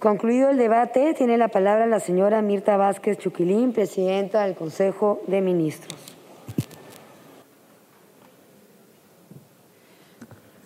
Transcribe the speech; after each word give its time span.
Concluido 0.00 0.48
el 0.48 0.56
debate, 0.56 1.12
tiene 1.12 1.36
la 1.36 1.48
palabra 1.48 1.86
la 1.86 2.00
señora 2.00 2.40
Mirta 2.40 2.78
Vázquez 2.78 3.18
Chuquilín, 3.18 3.74
presidenta 3.74 4.44
del 4.44 4.54
Consejo 4.54 5.20
de 5.26 5.42
Ministros. 5.42 5.98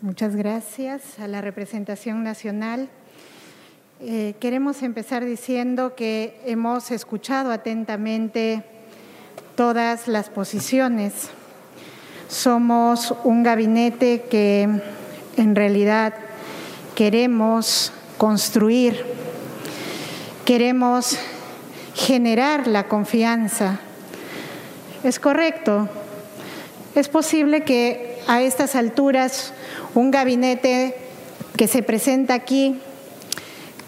Muchas 0.02 0.36
gracias 0.36 1.18
a 1.18 1.26
la 1.26 1.40
representación 1.40 2.22
nacional. 2.22 2.88
Eh, 4.00 4.36
queremos 4.38 4.84
empezar 4.84 5.24
diciendo 5.24 5.96
que 5.96 6.40
hemos 6.46 6.92
escuchado 6.92 7.50
atentamente 7.50 8.62
todas 9.56 10.06
las 10.06 10.30
posiciones. 10.30 11.30
Somos 12.28 13.12
un 13.24 13.42
gabinete 13.42 14.22
que 14.30 14.68
en 15.36 15.56
realidad 15.56 16.14
queremos 16.94 17.92
construir, 18.16 19.04
queremos 20.44 21.18
generar 21.94 22.66
la 22.66 22.88
confianza. 22.88 23.80
Es 25.02 25.18
correcto. 25.18 25.88
Es 26.94 27.08
posible 27.08 27.64
que 27.64 28.22
a 28.26 28.42
estas 28.42 28.74
alturas 28.74 29.52
un 29.94 30.10
gabinete 30.10 30.96
que 31.56 31.68
se 31.68 31.82
presenta 31.82 32.34
aquí 32.34 32.80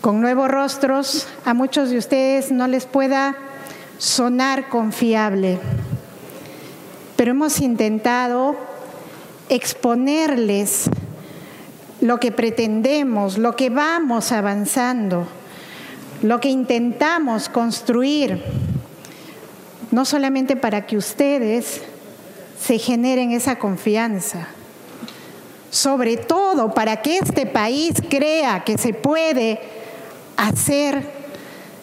con 0.00 0.20
nuevos 0.20 0.48
rostros, 0.48 1.26
a 1.44 1.52
muchos 1.52 1.90
de 1.90 1.98
ustedes 1.98 2.52
no 2.52 2.68
les 2.68 2.86
pueda 2.86 3.36
sonar 3.98 4.68
confiable, 4.68 5.58
pero 7.16 7.32
hemos 7.32 7.60
intentado 7.60 8.56
exponerles 9.48 10.84
lo 12.00 12.20
que 12.20 12.30
pretendemos, 12.30 13.38
lo 13.38 13.56
que 13.56 13.70
vamos 13.70 14.32
avanzando, 14.32 15.26
lo 16.22 16.40
que 16.40 16.48
intentamos 16.48 17.48
construir, 17.48 18.42
no 19.90 20.04
solamente 20.04 20.56
para 20.56 20.86
que 20.86 20.96
ustedes 20.96 21.82
se 22.58 22.78
generen 22.78 23.32
esa 23.32 23.58
confianza, 23.58 24.48
sobre 25.70 26.16
todo 26.16 26.72
para 26.74 27.02
que 27.02 27.18
este 27.18 27.46
país 27.46 27.94
crea 28.08 28.64
que 28.64 28.78
se 28.78 28.94
puede 28.94 29.60
hacer 30.36 31.10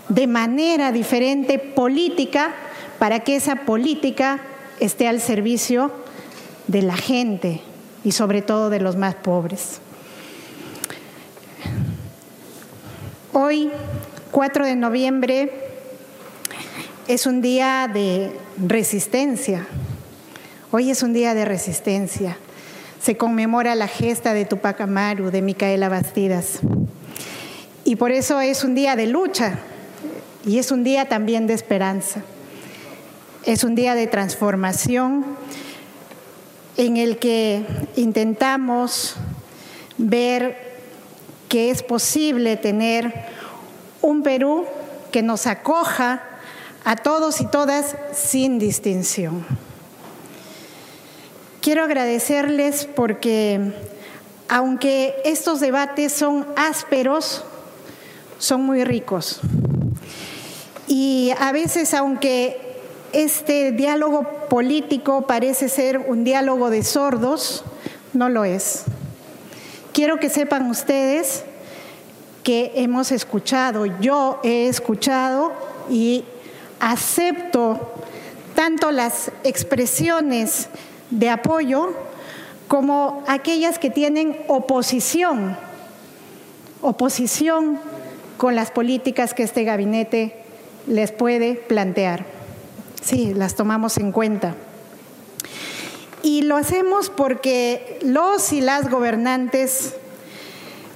de 0.10 0.28
manera 0.28 0.92
diferente 0.92 1.60
política 1.60 2.54
para 3.00 3.20
que 3.22 3.36
esa 3.36 3.56
política 3.58 4.40
esté 4.80 5.08
al 5.08 5.22
servicio 5.22 5.92
de 6.68 6.82
la 6.82 6.96
gente 6.96 7.62
y 8.04 8.12
sobre 8.12 8.42
todo 8.42 8.70
de 8.70 8.80
los 8.80 8.96
más 8.96 9.16
pobres. 9.16 9.83
Hoy, 13.36 13.72
4 14.30 14.64
de 14.64 14.76
noviembre, 14.76 15.52
es 17.08 17.26
un 17.26 17.42
día 17.42 17.90
de 17.92 18.32
resistencia. 18.64 19.66
Hoy 20.70 20.92
es 20.92 21.02
un 21.02 21.14
día 21.14 21.34
de 21.34 21.44
resistencia. 21.44 22.38
Se 23.02 23.18
conmemora 23.18 23.74
la 23.74 23.88
gesta 23.88 24.36
de 24.36 24.46
Tupac 24.46 24.80
Amaru, 24.82 25.32
de 25.32 25.42
Micaela 25.42 25.90
Bastidas. 25.90 26.60
Y 27.84 27.96
por 27.96 28.12
eso 28.12 28.40
es 28.40 28.64
un 28.64 28.76
día 28.76 28.96
de 28.96 29.08
lucha 29.08 29.58
y 30.46 30.60
es 30.60 30.70
un 30.70 30.84
día 30.84 31.10
también 31.10 31.48
de 31.48 31.56
esperanza. 31.56 32.22
Es 33.48 33.64
un 33.64 33.74
día 33.74 33.96
de 33.96 34.06
transformación 34.06 35.26
en 36.78 36.98
el 36.98 37.18
que 37.18 37.66
intentamos 37.96 39.16
ver 39.98 40.73
que 41.54 41.70
es 41.70 41.84
posible 41.84 42.58
tener 42.58 43.14
un 44.02 44.24
Perú 44.24 44.66
que 45.12 45.22
nos 45.22 45.46
acoja 45.46 46.24
a 46.84 46.96
todos 46.96 47.42
y 47.42 47.46
todas 47.46 47.96
sin 48.12 48.58
distinción. 48.58 49.46
Quiero 51.62 51.84
agradecerles 51.84 52.86
porque 52.86 53.72
aunque 54.50 55.14
estos 55.26 55.60
debates 55.60 56.12
son 56.12 56.48
ásperos, 56.56 57.44
son 58.40 58.64
muy 58.64 58.84
ricos. 58.84 59.40
Y 60.88 61.34
a 61.40 61.52
veces, 61.52 61.94
aunque 61.94 62.80
este 63.12 63.74
diálogo 63.74 64.24
político 64.50 65.28
parece 65.28 65.70
ser 65.70 66.00
un 66.00 66.24
diálogo 66.24 66.72
de 66.72 66.84
sordos, 66.84 67.64
no 68.14 68.28
lo 68.28 68.44
es. 68.44 68.86
Quiero 69.94 70.20
que 70.20 70.30
sepan 70.30 70.72
ustedes 70.72 71.44
que 72.44 72.72
hemos 72.76 73.12
escuchado, 73.12 73.86
yo 73.86 74.40
he 74.44 74.68
escuchado 74.68 75.54
y 75.88 76.26
acepto 76.80 77.94
tanto 78.56 78.92
las 78.92 79.32
expresiones 79.44 80.68
de 81.12 81.30
apoyo 81.30 81.94
como 82.68 83.24
aquellas 83.28 83.78
que 83.78 83.92
tienen 83.92 84.36
oposición, 84.48 85.56
oposición 86.82 87.78
con 88.38 88.56
las 88.56 88.72
políticas 88.72 89.36
que 89.36 89.44
este 89.44 89.64
gabinete 89.64 90.36
les 90.88 91.12
puede 91.12 91.54
plantear. 91.54 92.26
Sí, 93.04 93.36
las 93.36 93.54
tomamos 93.54 93.98
en 93.98 94.12
cuenta. 94.12 94.56
Y 96.24 96.42
lo 96.42 96.56
hacemos 96.56 97.10
porque 97.10 98.00
los 98.02 98.52
y 98.54 98.62
las 98.62 98.90
gobernantes 98.90 99.94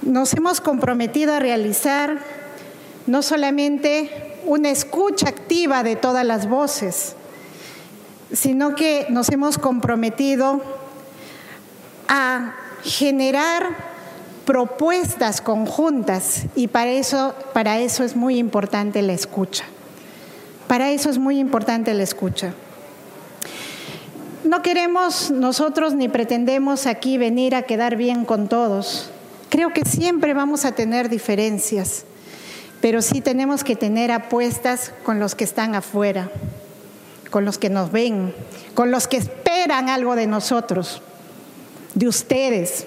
nos 0.02 0.32
hemos 0.32 0.60
comprometido 0.60 1.34
a 1.34 1.38
realizar 1.38 2.18
no 3.06 3.22
solamente 3.22 4.10
una 4.46 4.70
escucha 4.70 5.28
activa 5.28 5.82
de 5.82 5.96
todas 5.96 6.24
las 6.24 6.48
voces, 6.48 7.14
sino 8.32 8.74
que 8.74 9.06
nos 9.10 9.28
hemos 9.28 9.58
comprometido 9.58 10.62
a 12.08 12.54
generar 12.82 13.76
propuestas 14.46 15.42
conjuntas 15.42 16.44
y 16.54 16.68
para 16.68 16.90
eso, 16.92 17.34
para 17.52 17.80
eso 17.80 18.02
es 18.02 18.16
muy 18.16 18.38
importante 18.38 19.02
la 19.02 19.12
escucha. 19.12 19.64
Para 20.68 20.90
eso 20.90 21.10
es 21.10 21.18
muy 21.18 21.38
importante 21.38 21.92
la 21.92 22.02
escucha. 22.02 22.54
No 24.48 24.62
queremos 24.62 25.30
nosotros 25.30 25.92
ni 25.92 26.08
pretendemos 26.08 26.86
aquí 26.86 27.18
venir 27.18 27.54
a 27.54 27.64
quedar 27.64 27.96
bien 27.96 28.24
con 28.24 28.48
todos. 28.48 29.10
Creo 29.50 29.74
que 29.74 29.84
siempre 29.84 30.32
vamos 30.32 30.64
a 30.64 30.72
tener 30.72 31.10
diferencias, 31.10 32.06
pero 32.80 33.02
sí 33.02 33.20
tenemos 33.20 33.62
que 33.62 33.76
tener 33.76 34.10
apuestas 34.10 34.94
con 35.02 35.20
los 35.20 35.34
que 35.34 35.44
están 35.44 35.74
afuera, 35.74 36.30
con 37.30 37.44
los 37.44 37.58
que 37.58 37.68
nos 37.68 37.92
ven, 37.92 38.34
con 38.72 38.90
los 38.90 39.06
que 39.06 39.18
esperan 39.18 39.90
algo 39.90 40.16
de 40.16 40.26
nosotros, 40.26 41.02
de 41.92 42.08
ustedes, 42.08 42.84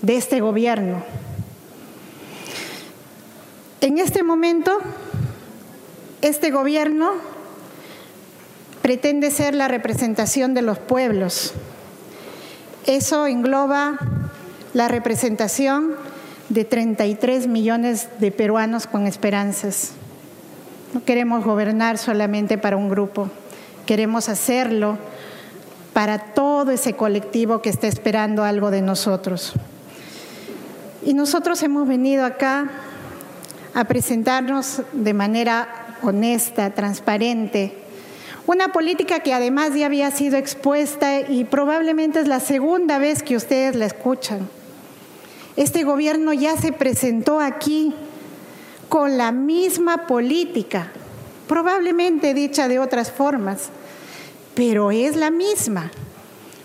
de 0.00 0.16
este 0.16 0.40
gobierno. 0.40 1.04
En 3.82 3.98
este 3.98 4.22
momento, 4.22 4.78
este 6.22 6.50
gobierno 6.50 7.35
pretende 8.86 9.32
ser 9.32 9.56
la 9.56 9.66
representación 9.66 10.54
de 10.54 10.62
los 10.62 10.78
pueblos. 10.78 11.54
Eso 12.86 13.26
engloba 13.26 13.98
la 14.74 14.86
representación 14.86 15.96
de 16.50 16.64
33 16.64 17.48
millones 17.48 18.06
de 18.20 18.30
peruanos 18.30 18.86
con 18.86 19.08
esperanzas. 19.08 19.90
No 20.94 21.02
queremos 21.02 21.44
gobernar 21.44 21.98
solamente 21.98 22.58
para 22.58 22.76
un 22.76 22.88
grupo, 22.88 23.28
queremos 23.86 24.28
hacerlo 24.28 24.98
para 25.92 26.18
todo 26.20 26.70
ese 26.70 26.92
colectivo 26.92 27.62
que 27.62 27.70
está 27.70 27.88
esperando 27.88 28.44
algo 28.44 28.70
de 28.70 28.82
nosotros. 28.82 29.54
Y 31.04 31.12
nosotros 31.12 31.60
hemos 31.64 31.88
venido 31.88 32.24
acá 32.24 32.70
a 33.74 33.82
presentarnos 33.86 34.82
de 34.92 35.12
manera 35.12 35.96
honesta, 36.02 36.70
transparente, 36.70 37.82
una 38.46 38.68
política 38.72 39.20
que 39.20 39.34
además 39.34 39.74
ya 39.74 39.86
había 39.86 40.10
sido 40.10 40.36
expuesta 40.36 41.20
y 41.20 41.44
probablemente 41.44 42.20
es 42.20 42.28
la 42.28 42.40
segunda 42.40 42.98
vez 42.98 43.22
que 43.22 43.36
ustedes 43.36 43.74
la 43.74 43.86
escuchan. 43.86 44.48
Este 45.56 45.84
gobierno 45.84 46.32
ya 46.32 46.56
se 46.56 46.72
presentó 46.72 47.40
aquí 47.40 47.92
con 48.88 49.18
la 49.18 49.32
misma 49.32 50.06
política, 50.06 50.92
probablemente 51.48 52.34
dicha 52.34 52.68
de 52.68 52.78
otras 52.78 53.10
formas, 53.10 53.70
pero 54.54 54.92
es 54.92 55.16
la 55.16 55.30
misma. 55.30 55.90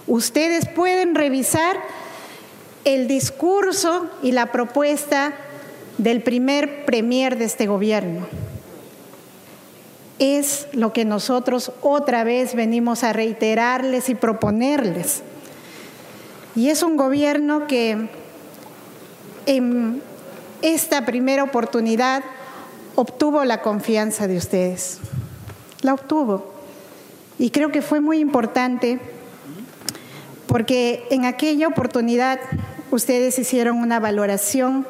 Ustedes 0.07 0.67
pueden 0.67 1.15
revisar 1.15 1.77
el 2.83 3.07
discurso 3.07 4.09
y 4.21 4.33
la 4.33 4.51
propuesta 4.51 5.33
del 5.97 6.21
primer 6.21 6.85
premier 6.85 7.37
de 7.37 7.45
este 7.45 7.65
gobierno. 7.65 8.27
Es 10.21 10.67
lo 10.71 10.93
que 10.93 11.03
nosotros 11.03 11.71
otra 11.81 12.23
vez 12.23 12.53
venimos 12.53 13.03
a 13.03 13.11
reiterarles 13.11 14.07
y 14.07 14.13
proponerles. 14.13 15.23
Y 16.55 16.69
es 16.69 16.83
un 16.83 16.95
gobierno 16.95 17.65
que 17.65 18.07
en 19.47 20.03
esta 20.61 21.07
primera 21.07 21.41
oportunidad 21.41 22.23
obtuvo 22.93 23.43
la 23.45 23.63
confianza 23.63 24.27
de 24.27 24.37
ustedes. 24.37 24.99
La 25.81 25.95
obtuvo. 25.95 26.53
Y 27.39 27.49
creo 27.49 27.71
que 27.71 27.81
fue 27.81 27.99
muy 27.99 28.19
importante 28.19 28.99
porque 30.45 31.03
en 31.09 31.25
aquella 31.25 31.67
oportunidad 31.67 32.39
ustedes 32.91 33.39
hicieron 33.39 33.79
una 33.79 33.99
valoración 33.99 34.85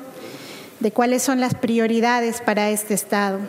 de 0.81 0.91
cuáles 0.91 1.23
son 1.23 1.39
las 1.39 1.55
prioridades 1.55 2.41
para 2.41 2.69
este 2.69 2.95
Estado 2.95 3.39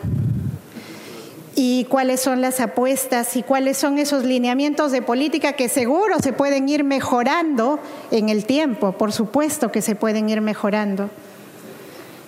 y 1.65 1.85
cuáles 1.85 2.21
son 2.21 2.41
las 2.41 2.59
apuestas 2.59 3.37
y 3.37 3.45
cuáles 3.45 3.77
son 3.77 3.97
esos 3.99 4.25
lineamientos 4.25 4.91
de 4.91 5.01
política 5.01 5.53
que 5.53 5.69
seguro 5.69 6.19
se 6.19 6.33
pueden 6.33 6.69
ir 6.69 6.83
mejorando 6.83 7.79
en 8.11 8.31
el 8.31 8.47
tiempo, 8.47 8.91
por 8.91 9.13
supuesto 9.13 9.71
que 9.71 9.81
se 9.81 9.95
pueden 9.95 10.29
ir 10.29 10.41
mejorando. 10.41 11.09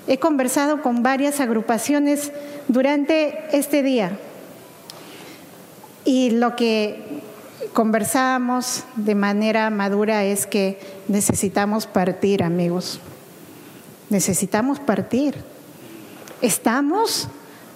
He 0.07 0.19
conversado 0.19 0.83
con 0.83 1.03
varias 1.03 1.41
agrupaciones 1.41 2.31
durante 2.69 3.49
este 3.51 3.83
día 3.83 4.17
y 6.05 6.31
lo 6.31 6.55
que 6.55 7.03
conversábamos 7.73 8.85
de 8.95 9.17
manera 9.17 9.69
madura 9.71 10.23
es 10.23 10.47
que 10.47 10.79
necesitamos 11.09 11.89
partir, 11.89 12.45
amigos. 12.45 13.01
Necesitamos 14.11 14.79
partir. 14.79 15.35
Estamos 16.41 17.27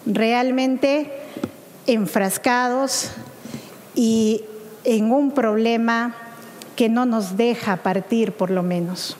realmente 0.07 1.11
enfrascados 1.89 3.11
y 3.95 4.45
en 4.85 5.11
un 5.11 5.33
problema 5.33 6.15
que 6.77 6.89
no 6.89 7.07
nos 7.07 7.37
deja 7.37 7.79
partir, 7.79 8.33
por 8.33 8.51
lo 8.51 8.63
menos. 8.63 9.17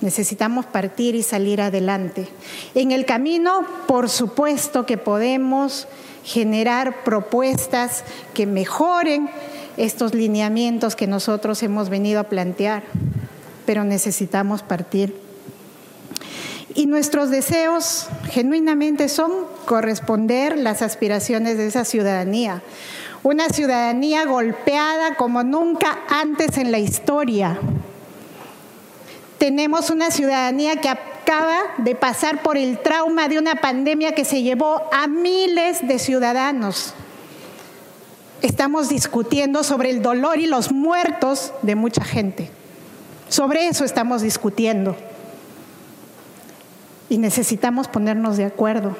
Necesitamos 0.00 0.66
partir 0.66 1.14
y 1.14 1.22
salir 1.22 1.60
adelante. 1.60 2.26
En 2.74 2.90
el 2.90 3.04
camino, 3.04 3.64
por 3.86 4.10
supuesto 4.10 4.84
que 4.84 4.98
podemos 4.98 5.86
generar 6.24 7.04
propuestas 7.04 8.02
que 8.34 8.46
mejoren 8.46 9.30
estos 9.76 10.14
lineamientos 10.14 10.96
que 10.96 11.06
nosotros 11.06 11.62
hemos 11.62 11.88
venido 11.88 12.18
a 12.18 12.24
plantear, 12.24 12.82
pero 13.64 13.84
necesitamos 13.84 14.62
partir. 14.62 15.14
Y 16.74 16.86
nuestros 16.86 17.30
deseos 17.30 18.08
genuinamente 18.30 19.08
son 19.08 19.30
corresponder 19.64 20.56
las 20.58 20.82
aspiraciones 20.82 21.56
de 21.56 21.66
esa 21.66 21.84
ciudadanía. 21.84 22.62
Una 23.22 23.48
ciudadanía 23.48 24.24
golpeada 24.24 25.14
como 25.16 25.42
nunca 25.42 26.00
antes 26.08 26.58
en 26.58 26.72
la 26.72 26.78
historia. 26.78 27.58
Tenemos 29.38 29.90
una 29.90 30.10
ciudadanía 30.10 30.76
que 30.76 30.88
acaba 30.88 31.58
de 31.78 31.94
pasar 31.94 32.42
por 32.42 32.56
el 32.56 32.78
trauma 32.78 33.28
de 33.28 33.38
una 33.38 33.56
pandemia 33.56 34.12
que 34.12 34.24
se 34.24 34.42
llevó 34.42 34.82
a 34.92 35.06
miles 35.06 35.86
de 35.86 35.98
ciudadanos. 35.98 36.94
Estamos 38.40 38.88
discutiendo 38.88 39.62
sobre 39.62 39.90
el 39.90 40.02
dolor 40.02 40.38
y 40.38 40.46
los 40.46 40.72
muertos 40.72 41.52
de 41.62 41.76
mucha 41.76 42.04
gente. 42.04 42.50
Sobre 43.28 43.68
eso 43.68 43.84
estamos 43.84 44.20
discutiendo 44.22 44.96
y 47.08 47.18
necesitamos 47.18 47.88
ponernos 47.88 48.36
de 48.36 48.46
acuerdo. 48.46 48.96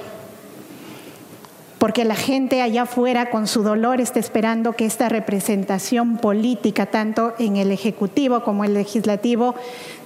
Porque 1.82 2.05
la 2.05 2.14
gente 2.14 2.62
allá 2.62 2.82
afuera 2.82 3.29
con 3.29 3.49
su 3.49 3.64
dolor 3.64 4.00
está 4.00 4.20
esperando 4.20 4.75
que 4.75 4.87
esta 4.87 5.08
representación 5.08 6.17
política, 6.19 6.87
tanto 6.87 7.34
en 7.40 7.56
el 7.56 7.73
Ejecutivo 7.73 8.44
como 8.44 8.62
el 8.64 8.75
Legislativo, 8.75 9.56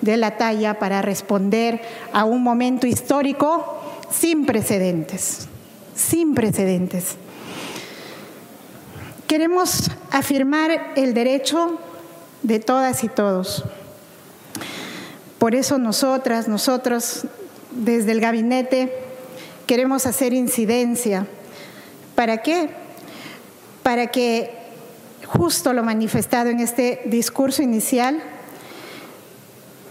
dé 0.01 0.17
la 0.17 0.39
talla 0.39 0.79
para 0.79 1.03
responder 1.03 1.83
a 2.15 2.25
un 2.25 2.43
momento 2.43 2.87
histórico 2.87 3.79
sin 4.11 4.47
precedentes, 4.47 5.49
sin 5.95 6.35
precedentes. 6.35 7.17
Queremos 9.27 9.91
afirmar 10.11 10.95
el 10.97 11.13
derecho 11.13 11.79
de 12.43 12.59
todas 12.59 13.05
y 13.05 13.09
todos. 13.11 13.67
Por 15.39 15.55
eso 15.55 15.77
nosotras, 15.77 16.49
nosotros 16.49 17.27
desde 17.71 18.13
el 18.13 18.23
gabinete 18.23 18.95
queremos 19.67 20.07
hacer 20.07 20.33
incidencia. 20.33 21.27
¿Para 22.17 22.39
qué? 22.39 22.71
Para 23.85 24.09
que 24.09 24.51
justo 25.25 25.73
lo 25.73 25.85
manifestado 25.85 26.51
en 26.51 26.59
este 26.59 27.03
discurso 27.05 27.63
inicial 27.63 28.21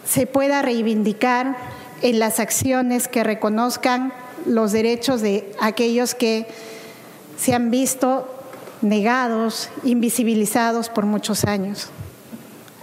se 0.05 0.27
pueda 0.27 0.61
reivindicar 0.61 1.55
en 2.01 2.19
las 2.19 2.41
acciones 2.41 3.07
que 3.07 3.23
reconozcan 3.23 4.11
los 4.45 4.73
derechos 4.73 5.21
de 5.21 5.49
aquellos 5.61 6.13
que 6.13 6.47
se 7.37 7.53
han 7.53 7.71
visto 7.71 8.27
negados, 8.81 9.69
invisibilizados 9.83 10.89
por 10.89 11.05
muchos 11.05 11.45
años. 11.45 11.87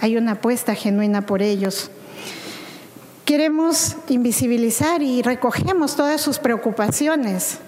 Hay 0.00 0.16
una 0.16 0.32
apuesta 0.32 0.74
genuina 0.74 1.26
por 1.26 1.42
ellos 1.42 1.90
queremos 3.32 3.96
invisibilizar 4.08 5.02
y 5.02 5.22
recogemos 5.22 5.96
todas 5.96 6.20
sus 6.20 6.38
preocupaciones. 6.38 7.60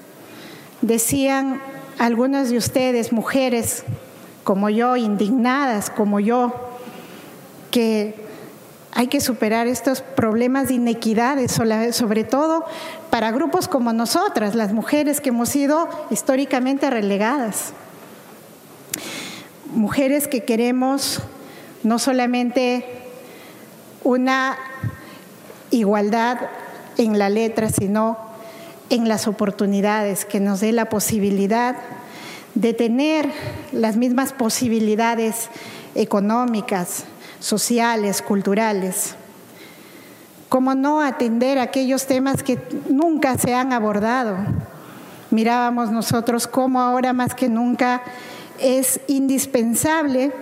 Decían 0.85 1.63
algunas 1.99 2.51
de 2.51 2.59
ustedes, 2.59 3.11
mujeres 3.11 3.85
como 4.43 4.69
yo, 4.69 4.99
indignadas 4.99 5.89
como 5.89 6.21
yo, 6.21 6.53
que 7.71 8.15
hay 8.93 9.07
que 9.07 9.23
superar 9.23 9.67
estos 9.67 10.03
problemas 10.03 10.69
de 10.69 10.75
inequidades, 10.75 11.59
sobre 11.93 12.25
todo 12.25 12.67
para 13.09 13.31
grupos 13.31 13.67
como 13.67 13.95
nosotras, 13.95 14.55
las 14.55 14.75
mujeres 14.75 15.23
que 15.23 15.31
hemos 15.31 15.49
sido 15.49 15.89
históricamente 16.11 16.91
relegadas. 16.91 17.73
Mujeres 19.73 20.29
que 20.29 20.45
queremos 20.45 21.23
no 21.83 21.99
solamente 21.99 22.85
una 24.03 24.59
igualdad 25.71 26.41
en 26.99 27.19
la 27.19 27.31
letra, 27.31 27.71
sino 27.71 28.24
en 28.91 29.09
las 29.09 29.27
oportunidades, 29.27 30.25
que 30.25 30.41
nos 30.41 30.61
dé 30.61 30.73
la 30.73 30.89
posibilidad 30.89 31.77
de 32.55 32.75
tener 32.75 33.31
las 33.73 33.97
mismas 33.97 34.33
posibilidades 34.33 35.49
económicas, 35.95 37.05
sociales, 37.41 38.23
culturales. 38.23 39.17
¿Cómo 40.49 40.75
no 40.75 41.01
atender 41.01 41.59
aquellos 41.59 42.07
temas 42.07 42.43
que 42.43 42.59
nunca 42.89 43.37
se 43.39 43.55
han 43.55 43.73
abordado? 43.73 44.37
Mirábamos 45.31 45.91
nosotros 45.91 46.47
cómo 46.47 46.81
ahora 46.81 47.13
más 47.13 47.35
que 47.35 47.49
nunca 47.49 48.03
es 48.61 49.01
indispensable 49.09 50.33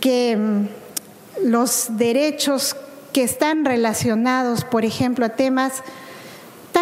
que 0.00 0.36
mm, 0.36 1.48
los 1.48 1.96
derechos 1.96 2.76
que 3.12 3.22
están 3.22 3.64
relacionados, 3.64 4.64
por 4.64 4.84
ejemplo, 4.84 5.24
a 5.24 5.30
temas 5.30 5.82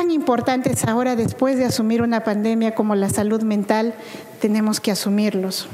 tan 0.00 0.10
importantes 0.10 0.84
ahora 0.86 1.14
después 1.14 1.58
de 1.58 1.66
asumir 1.66 2.00
una 2.00 2.24
pandemia 2.24 2.74
como 2.74 2.94
la 2.94 3.10
salud 3.10 3.42
mental, 3.42 3.92
tenemos 4.40 4.80
que 4.80 4.90
asumirlos. 4.90 5.68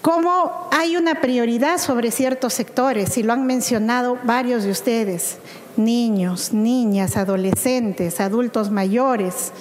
Cómo 0.00 0.66
hay 0.72 0.96
una 0.96 1.20
prioridad 1.20 1.76
sobre 1.76 2.10
ciertos 2.10 2.54
sectores, 2.54 3.18
y 3.18 3.22
lo 3.22 3.34
han 3.34 3.44
mencionado 3.44 4.16
varios 4.24 4.64
de 4.64 4.70
ustedes, 4.70 5.36
niños, 5.76 6.54
niñas, 6.54 7.18
adolescentes, 7.18 8.20
adultos 8.20 8.70
mayores, 8.70 9.52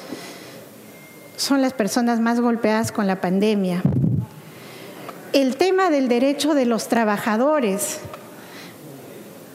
son 1.36 1.62
las 1.62 1.74
personas 1.74 2.22
más 2.22 2.40
golpeadas 2.40 2.94
con 2.94 3.08
la 3.08 3.20
pandemia. 3.20 3.82
El 5.34 5.58
tema 5.58 5.90
del 5.90 6.08
derecho 6.08 6.54
de 6.54 6.66
los 6.66 6.88
trabajadores, 6.88 8.00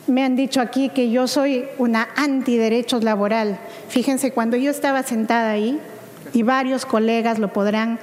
me 0.07 0.25
han 0.25 0.37
dicho 0.37 0.61
aquí 0.61 0.89
que 0.89 1.11
yo 1.11 1.27
soy 1.27 1.65
una 1.79 2.09
antiderechos 2.17 3.05
laboral. 3.05 3.59
Fíjense, 3.89 4.33
cuando 4.33 4.57
yo 4.57 4.71
estaba 4.71 5.03
sentada 5.03 5.51
ahí, 5.51 5.79
y 6.33 6.43
varios 6.43 6.87
colegas 6.87 7.39
lo 7.39 7.53
podrán 7.53 7.99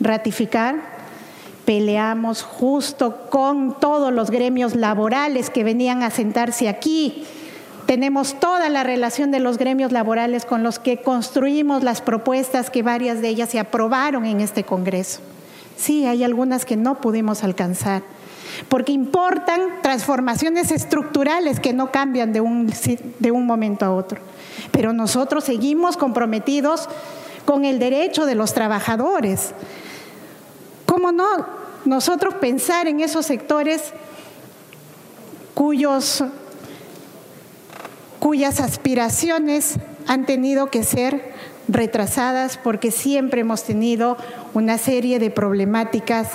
ratificar, 0.00 0.76
peleamos 1.64 2.42
justo 2.42 3.28
con 3.30 3.78
todos 3.78 4.12
los 4.12 4.30
gremios 4.30 4.74
laborales 4.74 5.50
que 5.50 5.64
venían 5.64 6.02
a 6.02 6.10
sentarse 6.10 6.68
aquí. 6.68 7.24
Tenemos 7.86 8.38
toda 8.40 8.68
la 8.68 8.82
relación 8.82 9.30
de 9.30 9.40
los 9.40 9.58
gremios 9.58 9.92
laborales 9.92 10.44
con 10.44 10.62
los 10.62 10.78
que 10.78 10.98
construimos 10.98 11.82
las 11.82 12.00
propuestas 12.00 12.70
que 12.70 12.82
varias 12.82 13.20
de 13.20 13.28
ellas 13.28 13.50
se 13.50 13.58
aprobaron 13.58 14.24
en 14.24 14.40
este 14.40 14.64
Congreso. 14.64 15.20
Sí, 15.76 16.06
hay 16.06 16.24
algunas 16.24 16.64
que 16.64 16.76
no 16.76 17.00
pudimos 17.00 17.44
alcanzar 17.44 18.02
porque 18.68 18.92
importan 18.92 19.82
transformaciones 19.82 20.70
estructurales 20.70 21.60
que 21.60 21.72
no 21.72 21.90
cambian 21.90 22.32
de 22.32 22.40
un, 22.40 22.72
de 23.18 23.30
un 23.30 23.46
momento 23.46 23.84
a 23.84 23.94
otro. 23.94 24.20
Pero 24.72 24.92
nosotros 24.92 25.44
seguimos 25.44 25.96
comprometidos 25.96 26.88
con 27.44 27.64
el 27.64 27.78
derecho 27.78 28.26
de 28.26 28.34
los 28.34 28.52
trabajadores. 28.54 29.52
¿Cómo 30.84 31.12
no 31.12 31.46
nosotros 31.84 32.34
pensar 32.34 32.88
en 32.88 33.00
esos 33.00 33.26
sectores 33.26 33.92
cuyos 35.54 36.24
cuyas 38.18 38.60
aspiraciones 38.60 39.76
han 40.08 40.26
tenido 40.26 40.66
que 40.66 40.82
ser 40.82 41.32
retrasadas 41.68 42.58
porque 42.58 42.90
siempre 42.90 43.42
hemos 43.42 43.62
tenido 43.62 44.16
una 44.54 44.78
serie 44.78 45.18
de 45.18 45.30
problemáticas 45.30 46.30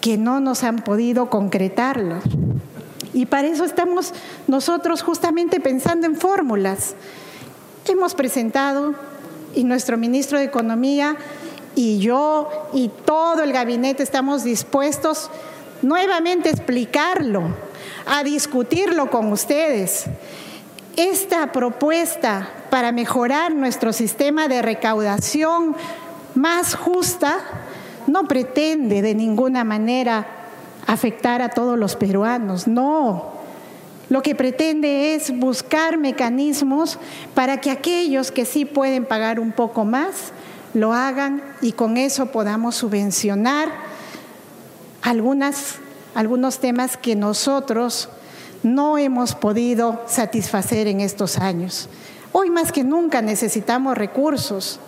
que 0.00 0.16
no 0.16 0.40
nos 0.40 0.64
han 0.64 0.78
podido 0.78 1.30
concretarlo. 1.30 2.16
Y 3.12 3.26
para 3.26 3.48
eso 3.48 3.64
estamos 3.64 4.12
nosotros 4.46 5.02
justamente 5.02 5.60
pensando 5.60 6.06
en 6.06 6.16
fórmulas. 6.16 6.94
Hemos 7.86 8.14
presentado, 8.14 8.94
y 9.54 9.64
nuestro 9.64 9.96
ministro 9.96 10.38
de 10.38 10.44
Economía 10.44 11.16
y 11.74 11.98
yo 11.98 12.48
y 12.72 12.88
todo 13.04 13.42
el 13.42 13.52
gabinete 13.52 14.02
estamos 14.02 14.44
dispuestos 14.44 15.30
nuevamente 15.82 16.48
a 16.48 16.52
explicarlo, 16.52 17.42
a 18.06 18.22
discutirlo 18.22 19.10
con 19.10 19.32
ustedes. 19.32 20.04
Esta 20.96 21.52
propuesta 21.52 22.48
para 22.70 22.92
mejorar 22.92 23.54
nuestro 23.54 23.92
sistema 23.92 24.48
de 24.48 24.62
recaudación 24.62 25.74
más 26.34 26.74
justa 26.74 27.38
no 28.06 28.24
pretende 28.28 29.02
de 29.02 29.14
ninguna 29.14 29.64
manera 29.64 30.26
afectar 30.86 31.42
a 31.42 31.50
todos 31.50 31.78
los 31.78 31.96
peruanos, 31.96 32.66
no. 32.66 33.40
Lo 34.08 34.22
que 34.22 34.34
pretende 34.34 35.14
es 35.14 35.38
buscar 35.38 35.96
mecanismos 35.96 36.98
para 37.34 37.60
que 37.60 37.70
aquellos 37.70 38.32
que 38.32 38.44
sí 38.44 38.64
pueden 38.64 39.04
pagar 39.04 39.38
un 39.38 39.52
poco 39.52 39.84
más 39.84 40.32
lo 40.74 40.92
hagan 40.92 41.42
y 41.60 41.72
con 41.72 41.96
eso 41.96 42.26
podamos 42.26 42.74
subvencionar 42.74 43.68
algunos 45.02 46.58
temas 46.58 46.96
que 46.96 47.14
nosotros 47.14 48.08
no 48.62 48.98
hemos 48.98 49.34
podido 49.34 50.02
satisfacer 50.06 50.86
en 50.88 51.00
estos 51.00 51.38
años. 51.38 51.88
Hoy 52.32 52.50
más 52.50 52.72
que 52.72 52.84
nunca 52.84 53.22
necesitamos 53.22 53.96
recursos. 53.96 54.80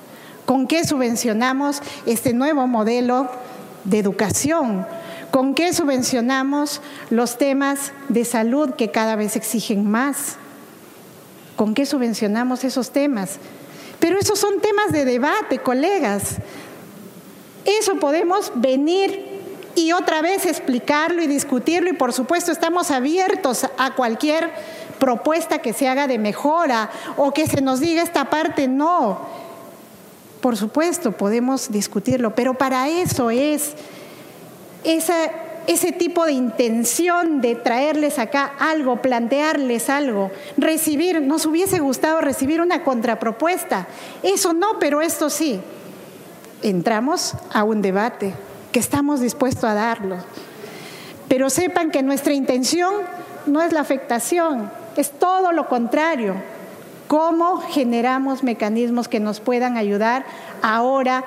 ¿Con 0.46 0.66
qué 0.66 0.84
subvencionamos 0.84 1.82
este 2.04 2.32
nuevo 2.32 2.66
modelo 2.66 3.28
de 3.84 3.98
educación? 3.98 4.86
¿Con 5.30 5.54
qué 5.54 5.72
subvencionamos 5.72 6.80
los 7.10 7.38
temas 7.38 7.92
de 8.08 8.24
salud 8.24 8.74
que 8.74 8.90
cada 8.90 9.16
vez 9.16 9.36
exigen 9.36 9.90
más? 9.90 10.36
¿Con 11.56 11.74
qué 11.74 11.86
subvencionamos 11.86 12.64
esos 12.64 12.90
temas? 12.90 13.38
Pero 13.98 14.18
esos 14.18 14.38
son 14.38 14.60
temas 14.60 14.90
de 14.90 15.04
debate, 15.04 15.60
colegas. 15.60 16.36
Eso 17.64 17.96
podemos 18.00 18.52
venir 18.56 19.32
y 19.74 19.92
otra 19.92 20.22
vez 20.22 20.44
explicarlo 20.44 21.22
y 21.22 21.26
discutirlo 21.26 21.88
y 21.88 21.94
por 21.94 22.12
supuesto 22.12 22.52
estamos 22.52 22.90
abiertos 22.90 23.66
a 23.78 23.94
cualquier 23.94 24.50
propuesta 24.98 25.58
que 25.58 25.72
se 25.72 25.88
haga 25.88 26.06
de 26.06 26.18
mejora 26.18 26.90
o 27.16 27.32
que 27.32 27.46
se 27.46 27.62
nos 27.62 27.80
diga 27.80 28.02
esta 28.02 28.28
parte 28.28 28.68
no. 28.68 29.20
Por 30.42 30.56
supuesto, 30.56 31.12
podemos 31.12 31.70
discutirlo, 31.70 32.34
pero 32.34 32.54
para 32.54 32.88
eso 32.88 33.30
es 33.30 33.74
ese 34.82 35.92
tipo 35.92 36.26
de 36.26 36.32
intención 36.32 37.40
de 37.40 37.54
traerles 37.54 38.18
acá 38.18 38.52
algo, 38.58 39.00
plantearles 39.00 39.88
algo, 39.88 40.32
recibir, 40.56 41.22
nos 41.22 41.46
hubiese 41.46 41.78
gustado 41.78 42.20
recibir 42.20 42.60
una 42.60 42.82
contrapropuesta. 42.82 43.86
Eso 44.24 44.52
no, 44.52 44.80
pero 44.80 45.00
esto 45.00 45.30
sí. 45.30 45.60
Entramos 46.60 47.34
a 47.52 47.62
un 47.62 47.80
debate 47.80 48.34
que 48.72 48.80
estamos 48.80 49.20
dispuestos 49.20 49.62
a 49.62 49.74
darlo. 49.74 50.16
Pero 51.28 51.50
sepan 51.50 51.92
que 51.92 52.02
nuestra 52.02 52.32
intención 52.32 52.92
no 53.46 53.62
es 53.62 53.72
la 53.72 53.80
afectación, 53.80 54.72
es 54.96 55.12
todo 55.12 55.52
lo 55.52 55.68
contrario. 55.68 56.34
¿Cómo 57.12 57.58
generamos 57.58 58.42
mecanismos 58.42 59.06
que 59.06 59.20
nos 59.20 59.38
puedan 59.40 59.76
ayudar 59.76 60.24
ahora 60.62 61.26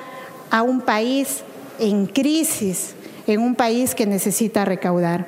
a 0.50 0.63
un 0.63 0.82
país 0.82 1.44
en 1.77 2.08
crisis, 2.08 2.96
en 3.27 3.39
un 3.39 3.54
país 3.54 3.94
que 3.94 4.08
necesita 4.08 4.65
recaudar. 4.65 5.27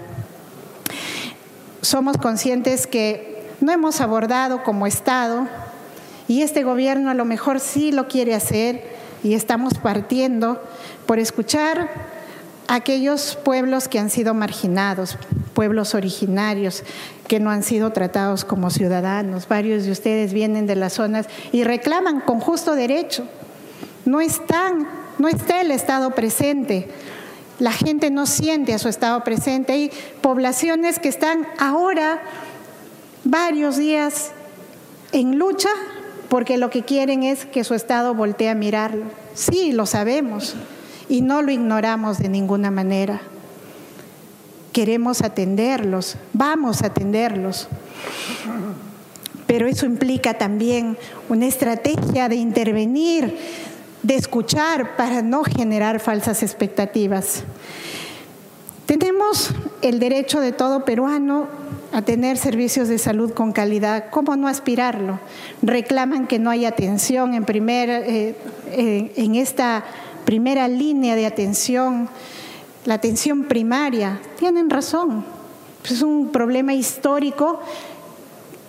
Somos 1.82 2.18
conscientes 2.18 2.88
que 2.88 3.52
no 3.62 3.72
hemos 3.72 4.02
abordado 4.02 4.64
como 4.64 4.88
Estado 4.88 5.48
y 6.28 6.42
este 6.42 6.64
gobierno 6.64 7.12
a 7.12 7.14
lo 7.14 7.24
mejor 7.24 7.60
sí 7.60 7.92
lo 7.92 8.08
quiere 8.08 8.34
hacer 8.34 8.82
y 9.24 9.36
estamos 9.36 9.76
partiendo 9.76 10.60
por 11.06 11.20
escuchar 11.20 11.88
a 12.68 12.74
aquellos 12.74 13.38
pueblos 13.44 13.88
que 13.88 14.00
han 14.00 14.10
sido 14.10 14.34
marginados, 14.34 15.20
pueblos 15.58 15.96
originarios 15.96 16.84
que 17.28 17.40
no 17.40 17.50
han 17.50 17.64
sido 17.64 17.90
tratados 17.92 18.46
como 18.46 18.70
ciudadanos. 18.70 19.48
Varios 19.48 19.86
de 19.86 19.92
ustedes 19.92 20.32
vienen 20.32 20.68
de 20.68 20.76
las 20.76 20.94
zonas 20.94 21.26
y 21.52 21.64
reclaman 21.64 22.22
con 22.22 22.40
justo 22.40 22.76
derecho. 22.76 23.26
No 24.06 24.22
están, 24.22 24.88
no 25.18 25.28
está 25.28 25.60
el 25.62 25.72
Estado 25.72 26.12
presente 26.12 26.88
la 27.60 27.72
gente 27.72 28.12
no 28.12 28.28
siente 28.28 28.76
a 28.76 28.78
su 28.78 28.88
estado 28.88 29.24
presente. 29.24 29.74
Hay 29.74 29.92
poblaciones 30.22 31.00
que 31.00 31.10
están 31.10 31.48
ahora 31.58 32.22
varios 33.24 33.78
días 33.78 34.30
en 35.12 35.40
lucha 35.40 35.70
porque 36.30 36.60
lo 36.60 36.70
que 36.70 36.84
quieren 36.84 37.24
es 37.24 37.48
que 37.48 37.64
su 37.64 37.74
estado 37.74 38.14
voltee 38.14 38.50
a 38.50 38.54
mirarlo. 38.54 39.06
Sí, 39.34 39.72
lo 39.72 39.88
sabemos 39.88 40.54
y 41.10 41.22
no 41.22 41.42
lo 41.42 41.52
ignoramos 41.52 42.20
de 42.20 42.30
ninguna 42.30 42.70
manera. 42.70 43.22
Queremos 44.78 45.24
atenderlos, 45.24 46.18
vamos 46.34 46.84
a 46.84 46.86
atenderlos. 46.86 47.68
Pero 49.48 49.66
eso 49.66 49.88
implica 49.88 50.36
también 50.36 51.00
una 51.30 51.48
estrategia 51.48 52.30
de 52.30 52.36
intervenir, 52.36 53.36
de 54.04 54.14
escuchar 54.14 54.96
para 54.96 55.24
no 55.24 55.44
generar 55.44 56.00
falsas 56.00 56.44
expectativas. 56.44 57.42
Tenemos 58.86 59.50
el 59.82 59.98
derecho 59.98 60.42
de 60.42 60.52
todo 60.52 60.86
peruano 60.86 61.48
a 61.92 62.04
tener 62.04 62.38
servicios 62.38 62.88
de 62.88 63.00
salud 63.00 63.34
con 63.34 63.54
calidad. 63.54 64.12
¿Cómo 64.12 64.36
no 64.36 64.48
aspirarlo? 64.48 65.20
Reclaman 65.64 66.28
que 66.28 66.38
no 66.38 66.52
hay 66.52 66.66
atención 66.66 67.34
en, 67.34 67.46
eh, 67.50 68.36
eh, 68.68 69.12
en 69.16 69.34
esta 69.34 69.84
primera 70.24 70.68
línea 70.68 71.16
de 71.16 71.26
atención, 71.26 72.10
la 72.88 72.94
atención 72.94 73.44
primaria. 73.44 74.22
Tienen 74.40 74.70
razón. 74.70 75.26
Es 75.84 76.02
un 76.02 76.30
problema 76.32 76.74
histórico 76.74 77.60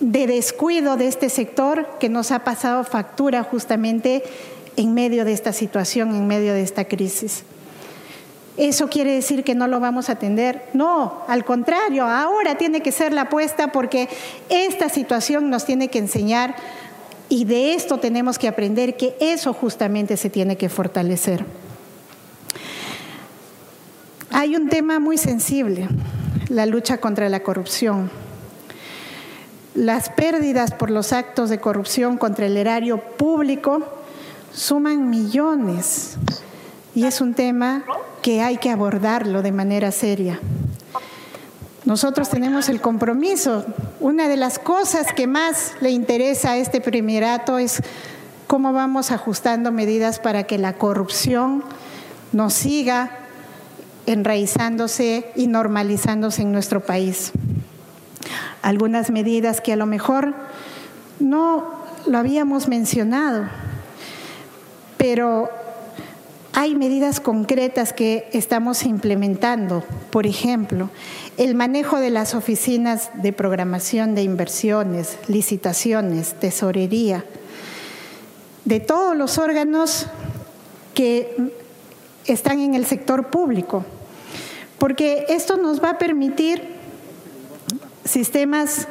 de 0.01 0.27
descuido 0.27 0.97
de 0.97 1.07
este 1.07 1.29
sector 1.29 1.87
que 2.01 2.09
nos 2.09 2.31
ha 2.31 2.39
pasado 2.43 2.83
factura 2.83 3.43
justamente 3.43 4.23
en 4.75 4.93
medio 4.93 5.23
de 5.23 5.31
esta 5.31 5.53
situación, 5.53 6.13
en 6.13 6.27
medio 6.27 6.53
de 6.53 6.61
esta 6.61 6.83
crisis. 6.83 7.43
¿Eso 8.57 8.89
quiere 8.89 9.13
decir 9.13 9.45
que 9.45 9.55
no 9.55 9.67
lo 9.67 9.79
vamos 9.79 10.09
a 10.09 10.13
atender? 10.13 10.65
No, 10.73 11.23
al 11.29 11.45
contrario, 11.45 12.05
ahora 12.05 12.57
tiene 12.57 12.81
que 12.81 12.91
ser 12.91 13.13
la 13.13 13.21
apuesta 13.21 13.71
porque 13.71 14.09
esta 14.49 14.89
situación 14.89 15.49
nos 15.49 15.63
tiene 15.63 15.87
que 15.87 15.99
enseñar 15.99 16.57
y 17.29 17.45
de 17.45 17.73
esto 17.73 17.99
tenemos 17.99 18.37
que 18.37 18.49
aprender 18.49 18.97
que 18.97 19.15
eso 19.21 19.53
justamente 19.53 20.17
se 20.17 20.29
tiene 20.29 20.57
que 20.57 20.67
fortalecer. 20.67 21.45
Hay 24.31 24.55
un 24.55 24.69
tema 24.69 24.99
muy 24.99 25.17
sensible, 25.17 25.87
la 26.49 26.67
lucha 26.67 26.97
contra 26.97 27.29
la 27.29 27.41
corrupción. 27.41 28.11
Las 29.73 30.09
pérdidas 30.09 30.71
por 30.71 30.91
los 30.91 31.13
actos 31.13 31.49
de 31.49 31.59
corrupción 31.59 32.17
contra 32.17 32.45
el 32.45 32.55
erario 32.55 32.99
público 32.99 33.81
suman 34.53 35.09
millones 35.09 36.17
y 36.93 37.05
es 37.05 37.21
un 37.21 37.33
tema 37.33 37.83
que 38.21 38.41
hay 38.41 38.57
que 38.57 38.69
abordarlo 38.69 39.41
de 39.41 39.51
manera 39.51 39.91
seria. 39.91 40.39
Nosotros 41.85 42.29
tenemos 42.29 42.69
el 42.69 42.81
compromiso. 42.81 43.65
Una 43.99 44.27
de 44.27 44.37
las 44.37 44.59
cosas 44.59 45.11
que 45.13 45.25
más 45.25 45.73
le 45.81 45.89
interesa 45.89 46.51
a 46.51 46.57
este 46.57 46.81
primerato 46.81 47.57
es 47.57 47.81
cómo 48.45 48.73
vamos 48.73 49.11
ajustando 49.11 49.71
medidas 49.71 50.19
para 50.19 50.43
que 50.43 50.59
la 50.59 50.73
corrupción 50.73 51.63
no 52.31 52.51
siga 52.51 53.18
enraizándose 54.11 55.25
y 55.35 55.47
normalizándose 55.47 56.41
en 56.41 56.51
nuestro 56.51 56.81
país. 56.81 57.31
Algunas 58.61 59.09
medidas 59.09 59.61
que 59.61 59.73
a 59.73 59.77
lo 59.77 59.85
mejor 59.85 60.33
no 61.19 61.79
lo 62.07 62.17
habíamos 62.17 62.67
mencionado 62.67 63.47
pero 64.99 65.49
hay 66.51 66.75
medidas 66.75 67.21
concretas 67.21 67.93
que 67.93 68.27
estamos 68.33 68.83
implementando. 68.83 69.85
Por 70.11 70.27
ejemplo, 70.27 70.89
el 71.37 71.55
manejo 71.55 72.01
de 72.01 72.09
las 72.09 72.35
oficinas 72.35 73.09
de 73.13 73.31
programación 73.31 74.13
de 74.13 74.23
inversiones, 74.23 75.17
licitaciones, 75.29 76.33
tesorería, 76.33 77.23
de 78.65 78.81
todos 78.81 79.15
los 79.15 79.37
órganos 79.37 80.07
que 80.93 81.53
están 82.25 82.59
en 82.59 82.75
el 82.75 82.85
sector 82.85 83.27
público, 83.27 83.85
porque 84.79 85.25
esto 85.29 85.57
nos 85.57 85.83
va 85.83 85.91
a 85.91 85.97
permitir 85.97 86.63
sistemas 88.05 88.87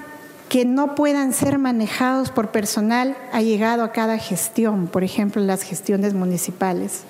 que 0.48 0.64
no 0.64 0.94
puedan 0.94 1.32
ser 1.32 1.58
manejados 1.58 2.30
por 2.30 2.50
personal 2.50 3.16
ha 3.32 3.42
llegado 3.42 3.82
a 3.82 3.92
cada 3.92 4.18
gestión, 4.18 4.86
por 4.86 5.04
ejemplo, 5.04 5.42
las 5.42 5.62
gestiones 5.62 6.14
municipales. 6.14 7.02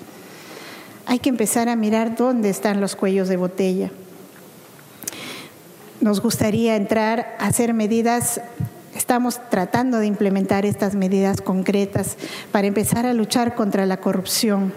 Hay 1.05 1.19
que 1.19 1.29
empezar 1.29 1.69
a 1.69 1.75
mirar 1.75 2.15
dónde 2.15 2.49
están 2.49 2.81
los 2.81 2.95
cuellos 2.95 3.29
de 3.29 3.37
botella. 3.37 3.91
Nos 6.01 6.21
gustaría 6.21 6.75
entrar 6.75 7.35
a 7.39 7.47
hacer 7.47 7.73
medidas, 7.73 8.41
estamos 8.95 9.39
tratando 9.49 9.99
de 9.99 10.07
implementar 10.07 10.65
estas 10.65 10.95
medidas 10.95 11.41
concretas 11.41 12.17
para 12.51 12.67
empezar 12.67 13.05
a 13.05 13.13
luchar 13.13 13.55
contra 13.55 13.85
la 13.85 13.97
corrupción. 13.97 14.73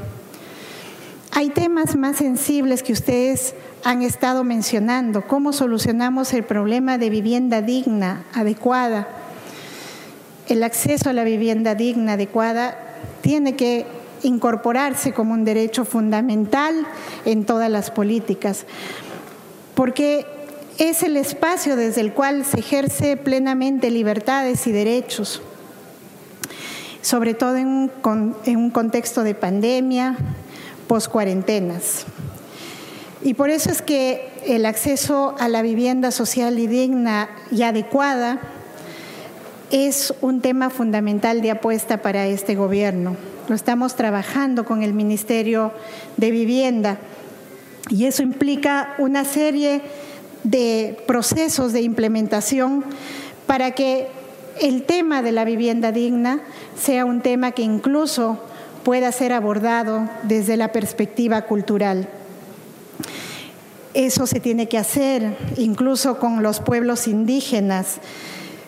Hay 1.35 1.49
temas 1.49 1.97
más 1.97 2.17
sensibles 2.17 2.83
que 2.83 2.93
ustedes 2.93 3.55
han 3.85 4.03
estado 4.03 4.45
mencionando, 4.45 5.27
cómo 5.27 5.55
solucionamos 5.55 6.35
el 6.35 6.45
problema 6.45 6.99
de 6.99 7.09
vivienda 7.09 7.63
digna, 7.63 8.27
adecuada. 8.35 9.09
El 10.47 10.63
acceso 10.63 11.09
a 11.09 11.15
la 11.15 11.25
vivienda 11.25 11.75
digna, 11.75 12.13
adecuada, 12.13 12.77
tiene 13.23 13.57
que 13.57 13.87
incorporarse 14.23 15.15
como 15.15 15.33
un 15.33 15.47
derecho 15.47 15.87
fundamental 15.87 16.87
en 17.25 17.47
todas 17.47 17.71
las 17.71 17.91
políticas, 17.91 18.67
porque 19.75 20.27
es 20.77 21.03
el 21.03 21.17
espacio 21.17 21.77
desde 21.77 22.03
el 22.03 22.13
cual 22.13 22.45
se 22.45 22.61
ejerce 22.61 23.17
plenamente 23.17 23.91
libertades 23.91 24.67
y 24.67 24.73
derechos, 24.73 25.41
sobre 27.01 27.33
todo 27.33 27.57
en 27.57 27.69
un, 27.69 27.91
en 28.45 28.59
un 28.59 28.71
contexto 28.71 29.25
de 29.25 29.35
pandemia, 29.35 30.19
post-cuarentenas. 30.93 32.05
Y 33.23 33.33
por 33.33 33.49
eso 33.49 33.71
es 33.71 33.81
que 33.81 34.29
el 34.45 34.67
acceso 34.67 35.35
a 35.39 35.49
la 35.49 35.63
vivienda 35.63 36.11
social 36.11 36.59
y 36.59 36.67
digna 36.67 37.31
y 37.51 37.63
adecuada 37.63 38.39
es 39.71 40.13
un 40.21 40.43
tema 40.43 40.69
fundamental 40.69 41.41
de 41.41 41.51
apuesta 41.51 42.03
para 42.03 42.27
este 42.27 42.57
gobierno. 42.57 43.17
Lo 43.49 43.55
estamos 43.55 43.97
trabajando 43.97 44.67
con 44.67 44.83
el 44.83 44.93
Ministerio 44.93 45.73
de 46.19 46.31
Vivienda 46.31 46.99
y 47.89 48.05
eso 48.05 48.23
implica 48.23 48.95
una 48.99 49.25
serie 49.25 49.81
de 50.45 51.03
procesos 51.07 51.73
de 51.73 51.81
implementación 51.81 52.85
para 53.47 53.71
que 53.71 54.09
el 54.61 54.83
tema 54.83 55.23
de 55.23 55.33
la 55.33 55.47
vivienda 55.47 55.91
digna 55.91 56.43
sea 56.79 57.07
un 57.07 57.23
tema 57.23 57.53
que 57.53 57.63
incluso 57.63 58.39
pueda 58.85 59.13
ser 59.13 59.33
abordado 59.33 60.09
desde 60.23 60.57
la 60.57 60.73
perspectiva 60.73 61.43
cultural. 61.43 62.09
Eso 63.95 64.27
se 64.27 64.41
tiene 64.41 64.69
que 64.69 64.79
hacer 64.79 65.37
incluso 65.57 66.19
con 66.19 66.43
los 66.43 66.59
pueblos 66.61 67.07
indígenas, 67.07 67.99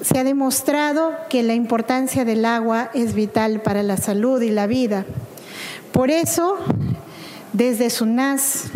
se 0.00 0.18
ha 0.18 0.24
demostrado 0.24 1.12
que 1.28 1.42
la 1.42 1.54
importancia 1.54 2.24
del 2.24 2.44
agua 2.44 2.90
es 2.94 3.14
vital 3.14 3.62
para 3.62 3.82
la 3.82 3.96
salud 3.96 4.40
y 4.42 4.50
la 4.50 4.66
vida. 4.66 5.04
Por 5.92 6.10
eso, 6.10 6.56
desde 7.52 7.90
SUNAS, 7.90 8.66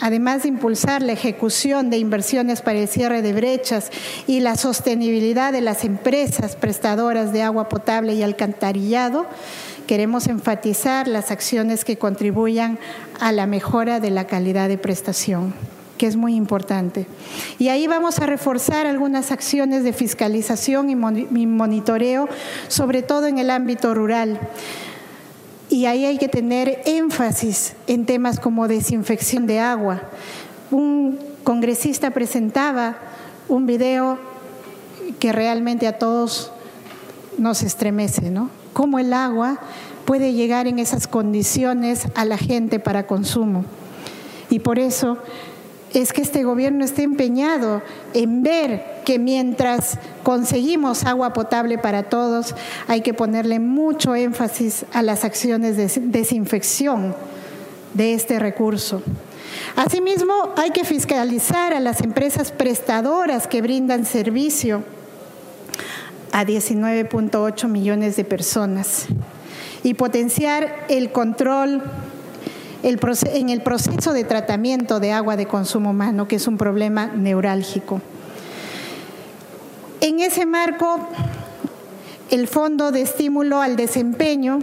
además 0.00 0.42
de 0.42 0.48
impulsar 0.48 1.02
la 1.02 1.12
ejecución 1.12 1.90
de 1.90 1.98
inversiones 1.98 2.62
para 2.62 2.78
el 2.78 2.88
cierre 2.88 3.20
de 3.20 3.34
brechas 3.34 3.90
y 4.26 4.40
la 4.40 4.56
sostenibilidad 4.56 5.52
de 5.52 5.60
las 5.60 5.84
empresas 5.84 6.56
prestadoras 6.56 7.32
de 7.32 7.42
agua 7.42 7.68
potable 7.68 8.14
y 8.14 8.22
alcantarillado, 8.22 9.26
queremos 9.86 10.28
enfatizar 10.28 11.08
las 11.08 11.30
acciones 11.30 11.84
que 11.84 11.98
contribuyan 11.98 12.78
a 13.20 13.32
la 13.32 13.46
mejora 13.46 14.00
de 14.00 14.10
la 14.10 14.26
calidad 14.26 14.68
de 14.68 14.78
prestación 14.78 15.52
que 16.00 16.06
es 16.06 16.16
muy 16.16 16.34
importante. 16.34 17.06
Y 17.58 17.68
ahí 17.68 17.86
vamos 17.86 18.20
a 18.20 18.24
reforzar 18.24 18.86
algunas 18.86 19.32
acciones 19.32 19.84
de 19.84 19.92
fiscalización 19.92 20.88
y 20.88 20.96
monitoreo, 20.96 22.26
sobre 22.68 23.02
todo 23.02 23.26
en 23.26 23.36
el 23.36 23.50
ámbito 23.50 23.92
rural. 23.92 24.40
Y 25.68 25.84
ahí 25.84 26.06
hay 26.06 26.16
que 26.16 26.28
tener 26.28 26.80
énfasis 26.86 27.74
en 27.86 28.06
temas 28.06 28.40
como 28.40 28.66
desinfección 28.66 29.46
de 29.46 29.60
agua. 29.60 30.00
Un 30.70 31.18
congresista 31.44 32.12
presentaba 32.12 32.96
un 33.46 33.66
video 33.66 34.18
que 35.18 35.32
realmente 35.32 35.86
a 35.86 35.98
todos 35.98 36.50
nos 37.36 37.62
estremece, 37.62 38.30
¿no? 38.30 38.48
Cómo 38.72 38.98
el 38.98 39.12
agua 39.12 39.58
puede 40.06 40.32
llegar 40.32 40.66
en 40.66 40.78
esas 40.78 41.06
condiciones 41.06 42.06
a 42.14 42.24
la 42.24 42.38
gente 42.38 42.78
para 42.78 43.06
consumo. 43.06 43.66
Y 44.48 44.60
por 44.60 44.78
eso 44.78 45.18
es 45.92 46.12
que 46.12 46.22
este 46.22 46.44
gobierno 46.44 46.84
está 46.84 47.02
empeñado 47.02 47.82
en 48.14 48.42
ver 48.42 49.00
que 49.04 49.18
mientras 49.18 49.98
conseguimos 50.22 51.04
agua 51.04 51.32
potable 51.32 51.78
para 51.78 52.04
todos, 52.04 52.54
hay 52.86 53.00
que 53.00 53.14
ponerle 53.14 53.58
mucho 53.58 54.14
énfasis 54.14 54.84
a 54.92 55.02
las 55.02 55.24
acciones 55.24 55.76
de 55.76 55.88
desinfección 56.06 57.14
de 57.94 58.14
este 58.14 58.38
recurso. 58.38 59.02
Asimismo, 59.76 60.34
hay 60.56 60.70
que 60.70 60.84
fiscalizar 60.84 61.74
a 61.74 61.80
las 61.80 62.00
empresas 62.02 62.52
prestadoras 62.52 63.46
que 63.46 63.62
brindan 63.62 64.04
servicio 64.04 64.84
a 66.32 66.44
19.8 66.44 67.68
millones 67.68 68.16
de 68.16 68.24
personas 68.24 69.06
y 69.82 69.94
potenciar 69.94 70.84
el 70.88 71.10
control 71.10 71.82
en 72.82 73.50
el 73.50 73.62
proceso 73.62 74.12
de 74.12 74.24
tratamiento 74.24 75.00
de 75.00 75.12
agua 75.12 75.36
de 75.36 75.46
consumo 75.46 75.90
humano, 75.90 76.26
que 76.28 76.36
es 76.36 76.46
un 76.46 76.56
problema 76.56 77.06
neurálgico. 77.06 78.00
En 80.00 80.20
ese 80.20 80.46
marco, 80.46 80.98
el 82.30 82.48
Fondo 82.48 82.90
de 82.90 83.02
Estímulo 83.02 83.60
al 83.60 83.76
Desempeño, 83.76 84.60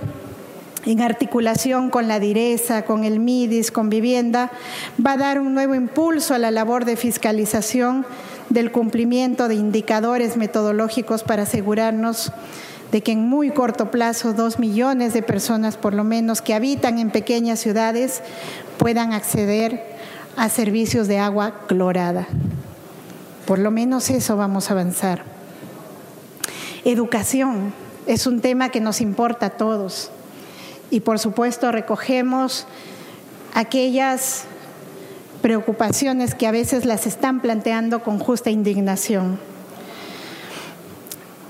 en 0.85 1.01
articulación 1.01 1.89
con 1.89 2.07
la 2.07 2.19
DIRESA, 2.19 2.85
con 2.85 3.03
el 3.03 3.19
MIDIS, 3.19 3.71
con 3.71 3.89
Vivienda, 3.89 4.51
va 5.05 5.13
a 5.13 5.17
dar 5.17 5.39
un 5.39 5.53
nuevo 5.53 5.75
impulso 5.75 6.33
a 6.33 6.39
la 6.39 6.49
labor 6.49 6.85
de 6.85 6.95
fiscalización 6.95 8.05
del 8.49 8.71
cumplimiento 8.71 9.47
de 9.47 9.55
indicadores 9.55 10.37
metodológicos 10.37 11.23
para 11.23 11.43
asegurarnos 11.43 12.31
de 12.91 13.01
que 13.01 13.11
en 13.11 13.27
muy 13.27 13.51
corto 13.51 13.91
plazo 13.91 14.33
dos 14.33 14.59
millones 14.59 15.13
de 15.13 15.21
personas 15.21 15.77
por 15.77 15.93
lo 15.93 16.03
menos 16.03 16.41
que 16.41 16.53
habitan 16.53 16.99
en 16.99 17.11
pequeñas 17.11 17.59
ciudades 17.59 18.21
puedan 18.77 19.13
acceder 19.13 19.97
a 20.37 20.49
servicios 20.49 21.07
de 21.07 21.19
agua 21.19 21.65
clorada. 21.67 22.27
Por 23.45 23.59
lo 23.59 23.71
menos 23.71 24.09
eso 24.09 24.37
vamos 24.37 24.69
a 24.69 24.73
avanzar. 24.73 25.23
Educación 26.85 27.73
es 28.05 28.27
un 28.27 28.39
tema 28.39 28.69
que 28.69 28.79
nos 28.79 29.01
importa 29.01 29.47
a 29.47 29.49
todos 29.51 30.11
y 30.89 31.01
por 31.01 31.19
supuesto 31.19 31.71
recogemos 31.71 32.67
aquellas 33.53 34.45
preocupaciones 35.41 36.35
que 36.35 36.47
a 36.47 36.51
veces 36.51 36.85
las 36.85 37.07
están 37.07 37.41
planteando 37.41 38.03
con 38.03 38.19
justa 38.19 38.49
indignación. 38.49 39.39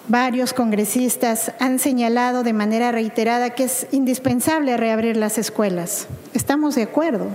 Varios 0.10 0.54
congresistas 0.54 1.52
han 1.60 1.80
señalado 1.80 2.44
de 2.44 2.54
manera 2.54 2.94
reiterada 2.94 3.50
que 3.50 3.66
es 3.66 3.88
indispensable 3.92 4.78
reabrir 4.78 5.18
las 5.18 5.38
escuelas. 5.38 6.08
Estamos 6.34 6.76
de 6.76 6.84
acuerdo. 6.84 7.28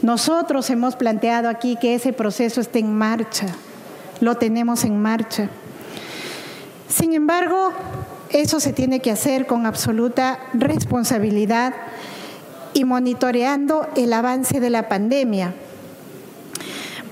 Nosotros 0.00 0.70
hemos 0.70 0.94
planteado 0.94 1.48
aquí 1.48 1.76
que 1.80 1.96
ese 1.96 2.12
proceso 2.12 2.60
esté 2.60 2.78
en 2.78 2.96
marcha. 2.96 3.46
Lo 4.20 4.36
tenemos 4.36 4.84
en 4.84 5.02
marcha. 5.02 5.50
Sin 6.88 7.14
embargo, 7.14 7.72
eso 8.30 8.60
se 8.60 8.72
tiene 8.72 9.00
que 9.00 9.10
hacer 9.10 9.46
con 9.46 9.66
absoluta 9.66 10.38
responsabilidad 10.54 11.74
y 12.74 12.84
monitoreando 12.84 13.88
el 13.96 14.12
avance 14.12 14.60
de 14.60 14.70
la 14.70 14.88
pandemia. 14.88 15.52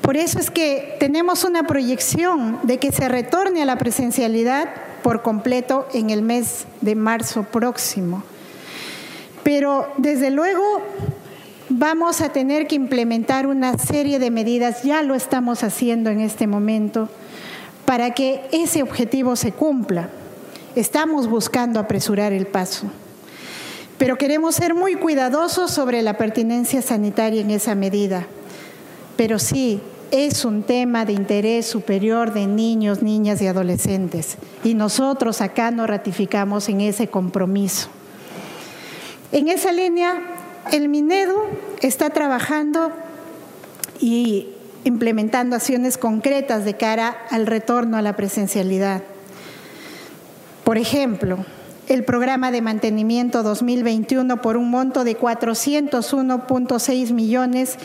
Por 0.06 0.16
eso 0.16 0.38
es 0.38 0.52
que 0.52 0.94
tenemos 1.00 1.42
una 1.42 1.64
proyección 1.64 2.60
de 2.62 2.78
que 2.78 2.92
se 2.92 3.08
retorne 3.08 3.62
a 3.62 3.64
la 3.64 3.76
presencialidad 3.76 4.68
por 5.02 5.22
completo 5.22 5.88
en 5.92 6.10
el 6.10 6.22
mes 6.22 6.66
de 6.80 6.94
marzo 6.94 7.42
próximo. 7.42 8.22
Pero 9.42 9.92
desde 9.96 10.30
luego 10.30 10.62
vamos 11.70 12.20
a 12.20 12.28
tener 12.28 12.68
que 12.68 12.76
implementar 12.76 13.48
una 13.48 13.76
serie 13.78 14.20
de 14.20 14.30
medidas, 14.30 14.84
ya 14.84 15.02
lo 15.02 15.16
estamos 15.16 15.64
haciendo 15.64 16.08
en 16.10 16.20
este 16.20 16.46
momento, 16.46 17.08
para 17.84 18.12
que 18.12 18.42
ese 18.52 18.84
objetivo 18.84 19.34
se 19.34 19.50
cumpla. 19.50 20.08
Estamos 20.76 21.28
buscando 21.28 21.80
apresurar 21.80 22.32
el 22.32 22.46
paso, 22.46 22.86
pero 23.98 24.18
queremos 24.18 24.54
ser 24.54 24.72
muy 24.72 24.94
cuidadosos 24.94 25.72
sobre 25.72 26.00
la 26.02 26.16
pertinencia 26.16 26.80
sanitaria 26.80 27.40
en 27.40 27.50
esa 27.50 27.74
medida. 27.74 28.28
Pero 29.16 29.38
sí, 29.38 29.80
es 30.10 30.44
un 30.44 30.62
tema 30.62 31.04
de 31.04 31.12
interés 31.12 31.66
superior 31.66 32.32
de 32.32 32.46
niños, 32.46 33.02
niñas 33.02 33.42
y 33.42 33.46
adolescentes. 33.46 34.36
Y 34.64 34.74
nosotros 34.74 35.40
acá 35.40 35.70
nos 35.70 35.88
ratificamos 35.88 36.68
en 36.68 36.80
ese 36.80 37.08
compromiso. 37.08 37.88
En 39.32 39.48
esa 39.48 39.72
línea, 39.72 40.20
el 40.72 40.88
Minedu 40.88 41.36
está 41.80 42.10
trabajando 42.10 42.92
y 44.00 44.48
implementando 44.84 45.56
acciones 45.56 45.98
concretas 45.98 46.64
de 46.64 46.76
cara 46.76 47.16
al 47.30 47.46
retorno 47.46 47.96
a 47.96 48.02
la 48.02 48.14
presencialidad. 48.14 49.02
Por 50.64 50.78
ejemplo, 50.78 51.44
el 51.88 52.04
programa 52.04 52.50
de 52.50 52.62
mantenimiento 52.62 53.42
2021 53.42 54.40
por 54.42 54.56
un 54.56 54.70
monto 54.70 55.04
de 55.04 55.18
401.6 55.18 57.12
millones 57.12 57.76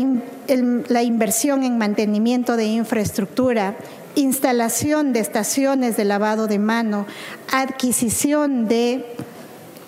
la, 0.88 1.04
inversión 1.04 1.64
en 1.64 1.78
mantenimiento 1.78 2.56
de 2.56 2.66
infraestructura, 2.66 3.76
instalación 4.16 5.14
de 5.14 5.20
estaciones 5.20 5.98
de 5.98 6.06
lavado 6.06 6.48
de 6.48 6.60
mano, 6.60 7.06
adquisición 7.52 8.68
de 8.68 9.06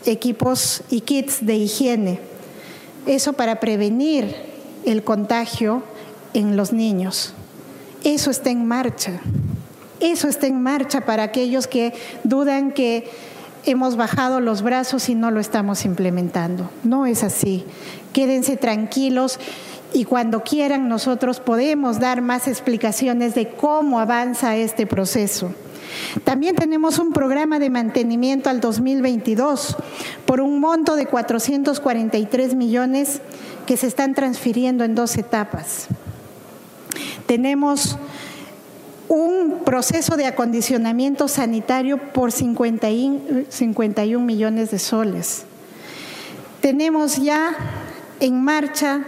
equipos 0.06 0.84
y 0.90 1.02
kits 1.02 1.46
de 1.46 1.56
higiene. 1.56 2.20
Eso 3.06 3.34
para 3.34 3.60
prevenir 3.60 4.36
el 4.86 5.04
contagio 5.04 5.84
en 6.36 6.58
los 6.58 6.74
niños. 6.74 7.34
Eso 8.04 8.30
está 8.30 8.52
en 8.52 8.68
marcha. 8.68 9.14
Eso 10.00 10.28
está 10.28 10.48
en 10.48 10.62
marcha 10.62 11.02
para 11.02 11.24
aquellos 11.24 11.66
que 11.66 11.94
dudan 12.24 12.72
que 12.72 13.10
hemos 13.66 13.96
bajado 13.96 14.42
los 14.42 14.62
brazos 14.62 15.10
y 15.10 15.16
no 15.16 15.32
lo 15.32 15.40
estamos 15.40 15.86
implementando. 15.86 16.70
No 16.84 17.06
es 17.06 17.24
así. 17.24 17.64
Quédense 18.14 18.58
tranquilos 18.58 19.40
y 19.94 20.04
cuando 20.04 20.44
quieran 20.44 20.90
nosotros 20.90 21.40
podemos 21.40 22.00
dar 22.00 22.22
más 22.22 22.48
explicaciones 22.48 23.34
de 23.34 23.48
cómo 23.48 24.00
avanza 24.00 24.58
este 24.58 24.86
proceso. 24.86 25.54
También 26.26 26.56
tenemos 26.56 27.00
un 27.00 27.14
programa 27.14 27.60
de 27.60 27.70
mantenimiento 27.70 28.50
al 28.50 28.60
2022 28.60 29.78
por 30.26 30.42
un 30.42 30.60
monto 30.60 30.98
de 30.98 31.06
443 31.06 32.56
millones 32.56 33.22
que 33.66 33.78
se 33.78 33.88
están 33.88 34.14
transfiriendo 34.14 34.84
en 34.84 34.96
dos 34.96 35.18
etapas. 35.18 35.88
Tenemos 37.26 37.98
un 39.08 39.62
proceso 39.66 40.18
de 40.18 40.26
acondicionamiento 40.26 41.28
sanitario 41.28 41.98
por 41.98 42.32
51 42.32 44.26
millones 44.26 44.72
de 44.72 44.80
soles. 44.80 45.44
Tenemos 46.62 47.18
ya 47.18 47.56
en 48.20 48.44
marcha 48.44 49.06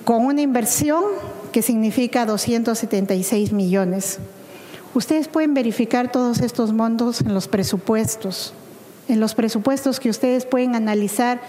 con 0.04 0.24
una 0.24 0.40
inversión 0.40 1.04
que 1.52 1.60
significa 1.62 2.26
276 2.26 3.52
millones. 3.52 4.18
Ustedes 4.94 5.26
pueden 5.28 5.52
verificar 5.52 6.12
todos 6.12 6.40
estos 6.40 6.72
montos 6.72 7.20
en 7.20 7.34
los 7.34 7.48
presupuestos 7.48 8.54
en 9.08 9.20
los 9.20 9.34
presupuestos 9.34 10.00
que 10.00 10.10
ustedes 10.10 10.46
pueden 10.46 10.74
analizar 10.74 11.40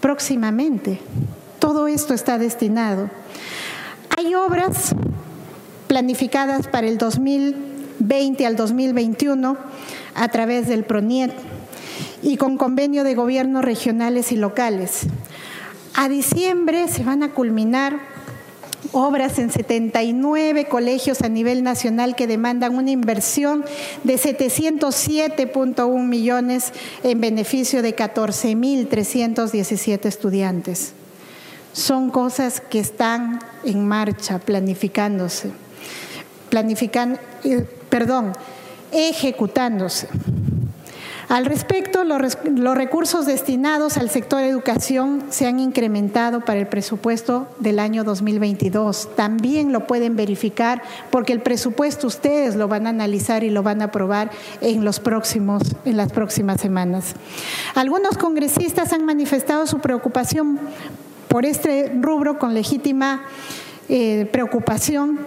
próximamente. 0.00 1.00
Todo 1.58 1.86
esto 1.86 2.14
está 2.14 2.38
destinado. 2.38 3.10
Hay 4.16 4.34
obras 4.34 4.94
planificadas 5.86 6.68
para 6.68 6.86
el 6.86 6.98
2020 6.98 8.46
al 8.46 8.56
2021 8.56 9.56
a 10.14 10.28
través 10.28 10.68
del 10.68 10.84
PRONIET 10.84 11.32
y 12.22 12.36
con 12.36 12.56
convenio 12.56 13.04
de 13.04 13.14
gobiernos 13.14 13.64
regionales 13.64 14.32
y 14.32 14.36
locales. 14.36 15.02
A 15.94 16.08
diciembre 16.08 16.88
se 16.88 17.04
van 17.04 17.22
a 17.22 17.32
culminar 17.32 18.13
obras 18.92 19.38
en 19.38 19.50
79 19.50 20.66
colegios 20.66 21.22
a 21.22 21.28
nivel 21.28 21.62
nacional 21.62 22.16
que 22.16 22.26
demandan 22.26 22.76
una 22.76 22.90
inversión 22.90 23.64
de 24.02 24.14
707.1 24.14 26.06
millones 26.06 26.72
en 27.02 27.20
beneficio 27.20 27.82
de 27.82 27.94
14.317 27.96 30.06
estudiantes. 30.06 30.94
Son 31.72 32.10
cosas 32.10 32.60
que 32.60 32.78
están 32.78 33.40
en 33.64 33.88
marcha, 33.88 34.38
planificándose, 34.38 35.50
planifican, 36.48 37.18
eh, 37.42 37.66
perdón, 37.88 38.32
ejecutándose. 38.92 40.06
Al 41.28 41.46
respecto, 41.46 42.04
los, 42.04 42.74
recursos 42.76 43.26
destinados 43.26 43.96
al 43.96 44.10
sector 44.10 44.42
educación 44.42 45.24
se 45.30 45.46
han 45.46 45.58
incrementado 45.58 46.40
para 46.40 46.60
el 46.60 46.66
presupuesto 46.66 47.48
del 47.58 47.78
año 47.78 48.04
2022. 48.04 49.16
También 49.16 49.72
lo 49.72 49.86
pueden 49.86 50.16
verificar 50.16 50.82
porque 51.10 51.32
el 51.32 51.40
presupuesto 51.40 52.06
ustedes 52.06 52.56
lo 52.56 52.68
van 52.68 52.86
a 52.86 52.90
analizar 52.90 53.42
y 53.42 53.50
lo 53.50 53.62
van 53.62 53.80
a 53.80 53.86
aprobar 53.86 54.30
en, 54.60 54.84
los 54.84 55.00
próximos, 55.00 55.62
en 55.84 55.96
las 55.96 56.12
próximas 56.12 56.60
semanas. 56.60 57.14
Algunos 57.74 58.18
congresistas 58.18 58.92
han 58.92 59.04
manifestado 59.04 59.66
su 59.66 59.78
preocupación 59.78 60.60
por 61.28 61.46
este 61.46 61.92
rubro 62.00 62.38
con 62.38 62.54
legítima 62.54 63.22
eh, 63.88 64.28
preocupación, 64.30 65.18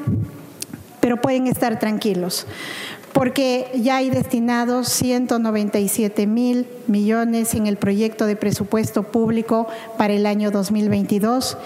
pero 1.00 1.18
pueden 1.18 1.48
estar 1.48 1.80
tranquilos 1.80 2.46
porque 3.18 3.72
ya 3.74 3.96
hay 3.96 4.12
destinados 4.12 4.90
197 4.90 6.28
mil 6.28 6.68
millones 6.86 7.56
en 7.56 7.66
el 7.66 7.76
proyecto 7.76 8.28
de 8.28 8.36
presupuesto 8.36 9.02
público 9.02 9.68
para 9.98 10.14
el 10.14 10.28
año 10.28 10.52
2022, 10.52 11.58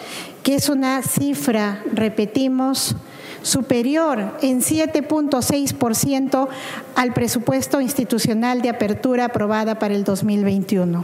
que 0.44 0.56
es 0.56 0.70
una 0.70 1.02
cifra, 1.02 1.84
repetimos, 1.92 2.96
superior 3.42 4.38
en 4.42 4.62
7.6% 4.62 6.48
al 6.96 7.14
presupuesto 7.14 7.82
institucional 7.82 8.62
de 8.62 8.70
apertura 8.70 9.26
aprobada 9.26 9.78
para 9.78 9.94
el 9.94 10.06
2021. 10.06 11.04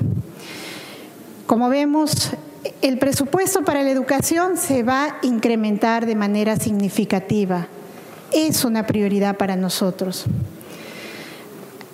Como 1.45 1.67
vemos, 1.67 2.31
el 2.81 2.97
presupuesto 2.99 3.65
para 3.65 3.83
la 3.83 3.91
educación 3.91 4.55
se 4.55 4.83
va 4.83 5.03
a 5.03 5.17
incrementar 5.23 6.05
de 6.05 6.15
manera 6.15 6.55
significativa 6.55 7.67
es 8.31 8.65
una 8.65 8.85
prioridad 8.85 9.37
para 9.37 9.55
nosotros. 9.55 10.25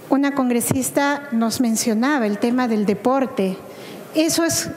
Una 0.09 0.35
congresista 0.35 1.27
nos 1.31 1.59
mencionaba 1.59 2.27
el 2.27 2.37
tema 2.37 2.67
del 2.67 2.85
deporte. 2.85 3.57
Eso 4.15 4.43
es, 4.43 4.69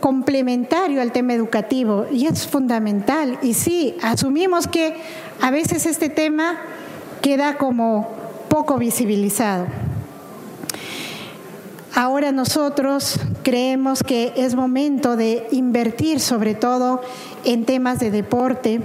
complementario 0.00 1.00
al 1.00 1.12
tema 1.12 1.32
educativo 1.32 2.06
y 2.10 2.26
es 2.26 2.46
fundamental. 2.46 3.38
Y 3.42 3.54
sí, 3.54 3.96
asumimos 4.02 4.66
que 4.66 4.94
a 5.40 5.50
veces 5.50 5.86
este 5.86 6.10
tema 6.10 6.58
queda 7.22 7.56
como 7.56 8.08
poco 8.50 8.76
visibilizado. 8.76 9.66
Ahora 11.94 12.32
nosotros 12.32 13.20
creemos 13.42 14.02
que 14.02 14.32
es 14.36 14.54
momento 14.54 15.16
de 15.16 15.46
invertir 15.52 16.20
sobre 16.20 16.54
todo 16.54 17.00
en 17.44 17.64
temas 17.64 17.98
de 17.98 18.10
deporte, 18.10 18.80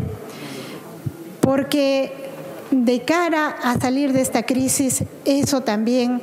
porque 1.50 2.12
de 2.70 3.02
cara 3.02 3.48
a 3.64 3.80
salir 3.80 4.14
de 4.14 4.22
esta 4.22 4.44
crisis, 4.44 5.04
eso 5.26 5.62
también 5.62 6.22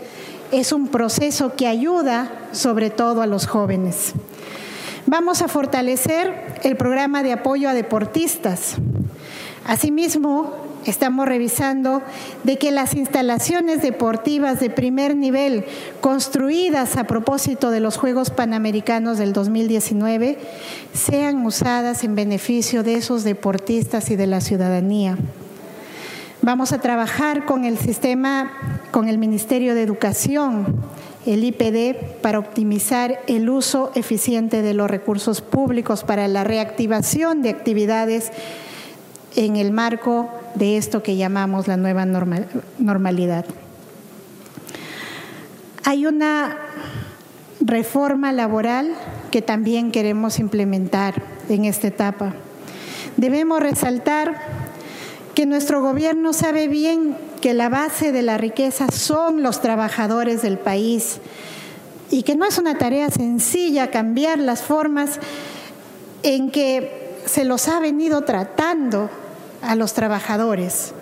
es 0.52 0.70
un 0.70 0.86
proceso 0.86 1.56
que 1.56 1.66
ayuda 1.66 2.30
sobre 2.52 2.90
todo 2.90 3.22
a 3.22 3.26
los 3.26 3.48
jóvenes. 3.48 4.12
Vamos 5.04 5.42
a 5.42 5.48
fortalecer 5.48 6.60
el 6.62 6.76
programa 6.76 7.24
de 7.24 7.32
apoyo 7.32 7.68
a 7.68 7.74
deportistas. 7.74 8.76
Asimismo, 9.66 10.54
estamos 10.86 11.26
revisando 11.26 12.02
de 12.44 12.58
que 12.58 12.70
las 12.70 12.94
instalaciones 12.94 13.82
deportivas 13.82 14.60
de 14.60 14.70
primer 14.70 15.16
nivel 15.16 15.64
construidas 16.00 16.96
a 16.96 17.04
propósito 17.04 17.70
de 17.70 17.80
los 17.80 17.96
Juegos 17.96 18.30
Panamericanos 18.30 19.18
del 19.18 19.32
2019 19.32 20.38
sean 20.92 21.44
usadas 21.44 22.04
en 22.04 22.14
beneficio 22.14 22.82
de 22.82 22.94
esos 22.94 23.24
deportistas 23.24 24.10
y 24.10 24.16
de 24.16 24.26
la 24.26 24.40
ciudadanía. 24.40 25.18
Vamos 26.42 26.72
a 26.72 26.80
trabajar 26.80 27.44
con 27.44 27.64
el 27.64 27.76
sistema, 27.76 28.52
con 28.92 29.08
el 29.08 29.18
Ministerio 29.18 29.74
de 29.74 29.82
Educación, 29.82 30.76
el 31.26 31.42
IPD, 31.42 32.20
para 32.22 32.38
optimizar 32.38 33.18
el 33.26 33.50
uso 33.50 33.90
eficiente 33.96 34.62
de 34.62 34.72
los 34.72 34.88
recursos 34.88 35.40
públicos 35.40 36.04
para 36.04 36.28
la 36.28 36.44
reactivación 36.44 37.42
de 37.42 37.50
actividades 37.50 38.30
en 39.34 39.56
el 39.56 39.72
marco 39.72 40.30
de 40.56 40.76
esto 40.76 41.02
que 41.02 41.16
llamamos 41.16 41.68
la 41.68 41.76
nueva 41.76 42.06
normalidad. 42.06 43.44
Hay 45.84 46.06
una 46.06 46.56
reforma 47.60 48.32
laboral 48.32 48.92
que 49.30 49.42
también 49.42 49.92
queremos 49.92 50.38
implementar 50.38 51.22
en 51.48 51.64
esta 51.64 51.88
etapa. 51.88 52.34
Debemos 53.16 53.60
resaltar 53.60 54.40
que 55.34 55.46
nuestro 55.46 55.82
gobierno 55.82 56.32
sabe 56.32 56.68
bien 56.68 57.16
que 57.40 57.54
la 57.54 57.68
base 57.68 58.10
de 58.12 58.22
la 58.22 58.38
riqueza 58.38 58.88
son 58.90 59.42
los 59.42 59.60
trabajadores 59.60 60.42
del 60.42 60.58
país 60.58 61.18
y 62.10 62.22
que 62.22 62.36
no 62.36 62.46
es 62.46 62.58
una 62.58 62.78
tarea 62.78 63.10
sencilla 63.10 63.90
cambiar 63.90 64.38
las 64.38 64.62
formas 64.62 65.20
en 66.22 66.50
que 66.50 67.20
se 67.26 67.44
los 67.44 67.68
ha 67.68 67.80
venido 67.80 68.22
tratando 68.22 69.10
a 69.62 69.74
los 69.74 69.92
trabajadores. 69.92 70.92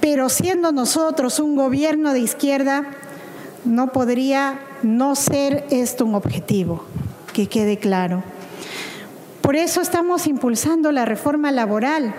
Pero 0.00 0.28
siendo 0.28 0.72
nosotros 0.72 1.38
un 1.38 1.56
gobierno 1.56 2.12
de 2.12 2.20
izquierda, 2.20 2.86
no 3.64 3.92
podría 3.92 4.58
no 4.82 5.14
ser 5.14 5.64
esto 5.70 6.04
un 6.04 6.14
objetivo, 6.14 6.84
que 7.32 7.46
quede 7.46 7.78
claro. 7.78 8.24
Por 9.40 9.56
eso 9.56 9.80
estamos 9.80 10.26
impulsando 10.26 10.92
la 10.92 11.04
reforma 11.04 11.52
laboral, 11.52 12.14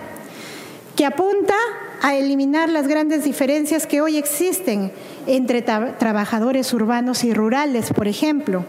que 0.96 1.04
apunta 1.04 1.54
a 2.02 2.14
eliminar 2.14 2.68
las 2.68 2.86
grandes 2.86 3.24
diferencias 3.24 3.86
que 3.86 4.00
hoy 4.00 4.16
existen 4.16 4.92
entre 5.26 5.62
trabajadores 5.62 6.72
urbanos 6.74 7.24
y 7.24 7.32
rurales, 7.32 7.92
por 7.92 8.08
ejemplo, 8.08 8.64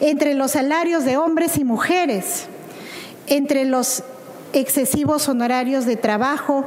entre 0.00 0.34
los 0.34 0.52
salarios 0.52 1.04
de 1.04 1.16
hombres 1.16 1.56
y 1.58 1.64
mujeres, 1.64 2.46
entre 3.26 3.64
los 3.64 4.02
excesivos 4.60 5.28
honorarios 5.28 5.86
de 5.86 5.96
trabajo 5.96 6.64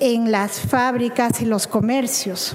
en 0.00 0.32
las 0.32 0.60
fábricas 0.60 1.40
y 1.42 1.44
los 1.44 1.66
comercios. 1.66 2.54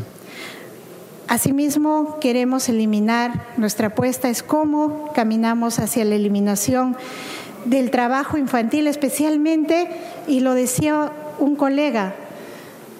Asimismo, 1.28 2.18
queremos 2.20 2.70
eliminar, 2.70 3.48
nuestra 3.58 3.88
apuesta 3.88 4.30
es 4.30 4.44
cómo 4.44 5.12
caminamos 5.14 5.80
hacia 5.80 6.06
la 6.06 6.16
eliminación 6.16 6.98
del 7.66 7.92
trabajo 7.92 8.38
infantil, 8.38 8.88
especialmente, 8.88 9.90
y 10.28 10.42
lo 10.42 10.54
decía 10.54 11.12
un 11.40 11.56
colega, 11.56 12.16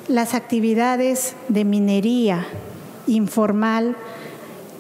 las 0.08 0.34
actividades 0.34 1.36
de 1.50 1.66
minería 1.66 2.48
informal 3.08 3.96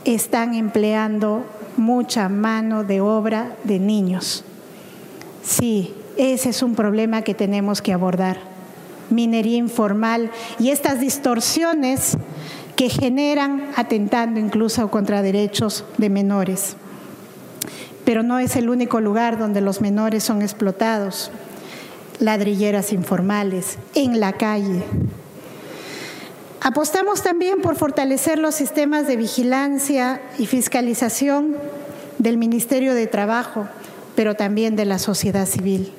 están 0.06 0.53
empleando 0.53 1.43
mucha 1.77 2.29
mano 2.29 2.84
de 2.84 3.01
obra 3.01 3.56
de 3.63 3.79
niños. 3.79 4.43
Sí, 5.43 5.93
ese 6.17 6.49
es 6.49 6.62
un 6.62 6.76
problema 6.76 7.23
que 7.23 7.34
tenemos 7.34 7.82
que 7.82 7.93
abordar. 7.93 8.38
Minería 9.10 9.58
informal 9.58 10.32
y 10.60 10.69
estas 10.69 10.99
distorsiones 10.99 12.17
que 12.76 12.89
generan 12.89 13.71
atentando 13.76 14.39
incluso 14.39 14.89
contra 14.89 15.21
derechos 15.21 15.86
de 15.97 16.10
menores. 16.10 16.76
Pero 18.06 18.23
no 18.23 18.39
es 18.39 18.56
el 18.56 18.69
único 18.69 18.99
lugar 18.99 19.38
donde 19.38 19.62
los 19.62 19.82
menores 19.82 20.23
son 20.23 20.41
explotados. 20.41 21.32
Ladrilleras 22.19 22.93
informales, 22.93 23.78
en 23.95 24.19
la 24.19 24.34
calle. 24.34 24.84
Apostamos 26.62 27.23
también 27.23 27.62
por 27.62 27.76
fortalecer 27.76 28.39
los 28.39 28.56
sistemas 28.56 29.08
de 29.08 29.17
vigilancia 29.17 30.21
y 30.38 30.45
fiscalización 30.45 31.56
del 32.19 32.38
Ministerio 32.38 32.93
de 32.93 33.08
Trabajo, 33.08 33.67
pero 34.15 34.36
también 34.36 34.76
de 34.76 34.86
la 34.86 34.99
sociedad 34.99 35.45
civil 35.45 35.91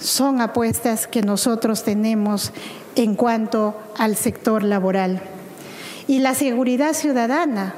son 0.00 0.40
apuestas 0.40 1.06
que 1.06 1.22
nosotros 1.22 1.84
tenemos 1.84 2.52
en 2.96 3.14
cuanto 3.14 3.74
al 3.96 4.16
sector 4.16 4.62
laboral. 4.62 5.22
Y 6.08 6.20
la 6.20 6.34
seguridad 6.34 6.94
ciudadana. 6.94 7.74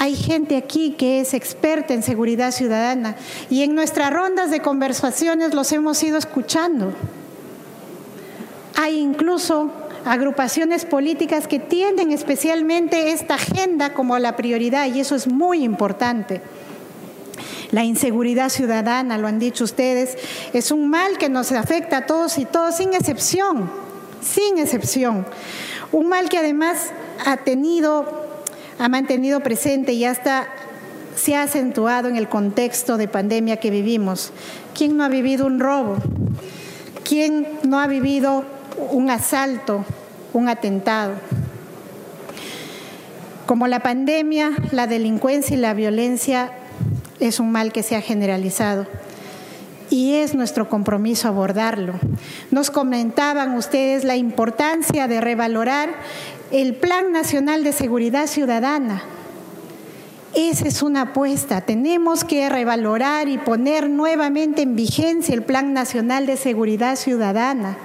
Hay 0.00 0.14
gente 0.14 0.56
aquí 0.56 0.94
que 0.96 1.20
es 1.20 1.34
experta 1.34 1.92
en 1.92 2.04
seguridad 2.04 2.52
ciudadana 2.52 3.16
y 3.50 3.64
en 3.64 3.74
nuestras 3.74 4.12
rondas 4.12 4.50
de 4.50 4.60
conversaciones 4.60 5.54
los 5.54 5.72
hemos 5.72 6.00
ido 6.04 6.16
escuchando. 6.18 6.92
Hay 8.76 8.96
incluso 8.96 9.72
agrupaciones 10.04 10.84
políticas 10.84 11.48
que 11.48 11.58
tienen 11.58 12.12
especialmente 12.12 13.10
esta 13.10 13.34
agenda 13.34 13.92
como 13.92 14.16
la 14.20 14.36
prioridad 14.36 14.86
y 14.86 15.00
eso 15.00 15.16
es 15.16 15.26
muy 15.26 15.64
importante. 15.64 16.40
La 17.70 17.84
inseguridad 17.84 18.48
ciudadana, 18.48 19.18
lo 19.18 19.28
han 19.28 19.38
dicho 19.38 19.64
ustedes, 19.64 20.16
es 20.54 20.70
un 20.70 20.88
mal 20.88 21.18
que 21.18 21.28
nos 21.28 21.52
afecta 21.52 21.98
a 21.98 22.06
todos 22.06 22.38
y 22.38 22.46
todos, 22.46 22.76
sin 22.76 22.94
excepción, 22.94 23.70
sin 24.22 24.58
excepción. 24.58 25.26
Un 25.92 26.08
mal 26.08 26.28
que 26.30 26.38
además 26.38 26.90
ha 27.26 27.36
tenido, 27.38 28.26
ha 28.78 28.88
mantenido 28.88 29.40
presente 29.40 29.92
y 29.92 30.04
hasta 30.06 30.48
se 31.14 31.34
ha 31.34 31.42
acentuado 31.42 32.08
en 32.08 32.16
el 32.16 32.28
contexto 32.28 32.96
de 32.96 33.08
pandemia 33.08 33.58
que 33.58 33.70
vivimos. 33.70 34.32
¿Quién 34.74 34.96
no 34.96 35.04
ha 35.04 35.08
vivido 35.08 35.46
un 35.46 35.60
robo? 35.60 35.96
¿Quién 37.04 37.46
no 37.64 37.80
ha 37.80 37.86
vivido 37.86 38.44
un 38.90 39.10
asalto, 39.10 39.84
un 40.32 40.48
atentado? 40.48 41.14
Como 43.46 43.66
la 43.66 43.80
pandemia, 43.80 44.52
la 44.72 44.86
delincuencia 44.86 45.56
y 45.56 45.60
la 45.60 45.74
violencia 45.74 46.52
es 47.20 47.40
un 47.40 47.50
mal 47.52 47.72
que 47.72 47.82
se 47.82 47.96
ha 47.96 48.00
generalizado 48.00 48.86
y 49.90 50.14
es 50.14 50.34
nuestro 50.34 50.68
compromiso 50.68 51.28
abordarlo. 51.28 51.94
Nos 52.50 52.70
comentaban 52.70 53.54
ustedes 53.54 54.04
la 54.04 54.16
importancia 54.16 55.08
de 55.08 55.20
revalorar 55.20 55.90
el 56.50 56.74
Plan 56.74 57.12
Nacional 57.12 57.64
de 57.64 57.72
Seguridad 57.72 58.26
Ciudadana. 58.26 59.02
Esa 60.34 60.68
es 60.68 60.82
una 60.82 61.02
apuesta. 61.02 61.62
Tenemos 61.62 62.24
que 62.24 62.48
revalorar 62.48 63.28
y 63.28 63.38
poner 63.38 63.88
nuevamente 63.88 64.62
en 64.62 64.76
vigencia 64.76 65.34
el 65.34 65.42
Plan 65.42 65.72
Nacional 65.72 66.26
de 66.26 66.36
Seguridad 66.36 66.96
Ciudadana. 66.96 67.78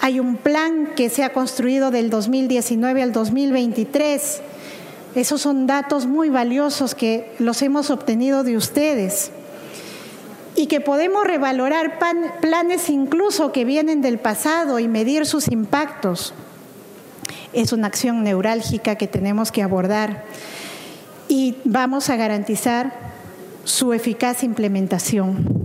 Hay 0.00 0.20
un 0.20 0.36
plan 0.36 0.90
que 0.94 1.08
se 1.08 1.24
ha 1.24 1.32
construido 1.32 1.90
del 1.90 2.10
2019 2.10 3.02
al 3.02 3.12
2023 3.12 4.42
esos 5.14 5.40
son 5.40 5.66
datos 5.66 6.06
muy 6.06 6.28
valiosos 6.28 6.94
que 6.94 7.32
los 7.38 7.62
hemos 7.62 7.90
obtenido 7.90 8.42
de 8.42 8.56
ustedes 8.56 9.30
y 10.56 10.66
que 10.66 10.80
podemos 10.80 11.24
revalorar 11.24 11.98
planes 12.40 12.88
incluso 12.88 13.52
que 13.52 13.64
vienen 13.64 14.02
del 14.02 14.18
pasado 14.18 14.78
y 14.78 14.88
medir 14.88 15.26
sus 15.26 15.48
impactos. 15.48 16.34
Es 17.52 17.72
una 17.72 17.86
acción 17.86 18.24
neurálgica 18.24 18.96
que 18.96 19.06
tenemos 19.06 19.52
que 19.52 19.62
abordar 19.62 20.24
y 21.28 21.56
vamos 21.64 22.10
a 22.10 22.16
garantizar 22.16 22.92
su 23.64 23.92
eficaz 23.92 24.42
implementación. 24.42 25.63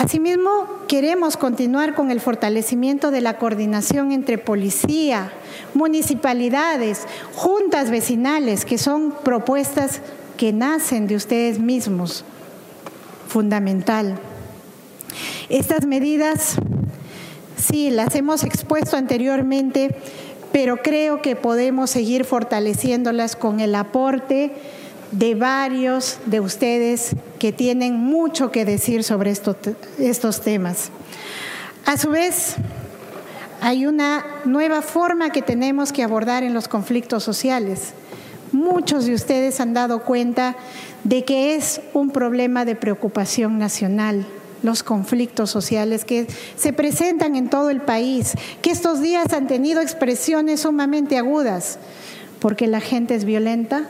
Asimismo, 0.00 0.66
queremos 0.88 1.36
continuar 1.36 1.94
con 1.94 2.10
el 2.10 2.22
fortalecimiento 2.22 3.10
de 3.10 3.20
la 3.20 3.36
coordinación 3.36 4.12
entre 4.12 4.38
policía, 4.38 5.30
municipalidades, 5.74 7.02
juntas 7.34 7.90
vecinales, 7.90 8.64
que 8.64 8.78
son 8.78 9.12
propuestas 9.22 10.00
que 10.38 10.54
nacen 10.54 11.06
de 11.06 11.16
ustedes 11.16 11.58
mismos. 11.58 12.24
Fundamental. 13.28 14.18
Estas 15.50 15.84
medidas 15.84 16.56
Sí, 17.58 17.90
las 17.90 18.14
hemos 18.14 18.42
expuesto 18.42 18.96
anteriormente, 18.96 19.94
pero 20.50 20.78
creo 20.78 21.20
que 21.20 21.36
podemos 21.36 21.90
seguir 21.90 22.24
fortaleciéndolas 22.24 23.36
con 23.36 23.60
el 23.60 23.74
aporte 23.74 24.50
de 25.12 25.34
varios 25.34 26.20
de 26.24 26.40
ustedes 26.40 27.14
que 27.40 27.50
tienen 27.52 27.94
mucho 27.94 28.52
que 28.52 28.64
decir 28.64 29.02
sobre 29.02 29.32
estos 29.32 30.40
temas. 30.42 30.90
A 31.86 31.96
su 31.96 32.10
vez, 32.10 32.54
hay 33.60 33.86
una 33.86 34.24
nueva 34.44 34.82
forma 34.82 35.30
que 35.30 35.42
tenemos 35.42 35.90
que 35.90 36.04
abordar 36.04 36.44
en 36.44 36.54
los 36.54 36.68
conflictos 36.68 37.24
sociales. 37.24 37.94
Muchos 38.52 39.06
de 39.06 39.14
ustedes 39.14 39.58
han 39.58 39.74
dado 39.74 40.04
cuenta 40.04 40.54
de 41.02 41.24
que 41.24 41.56
es 41.56 41.80
un 41.94 42.10
problema 42.10 42.64
de 42.64 42.76
preocupación 42.76 43.58
nacional 43.58 44.26
los 44.62 44.82
conflictos 44.82 45.48
sociales 45.48 46.04
que 46.04 46.26
se 46.56 46.74
presentan 46.74 47.34
en 47.34 47.48
todo 47.48 47.70
el 47.70 47.80
país, 47.80 48.34
que 48.60 48.70
estos 48.70 49.00
días 49.00 49.32
han 49.32 49.46
tenido 49.46 49.80
expresiones 49.80 50.60
sumamente 50.60 51.16
agudas, 51.16 51.78
porque 52.40 52.66
la 52.66 52.80
gente 52.80 53.14
es 53.14 53.24
violenta, 53.24 53.88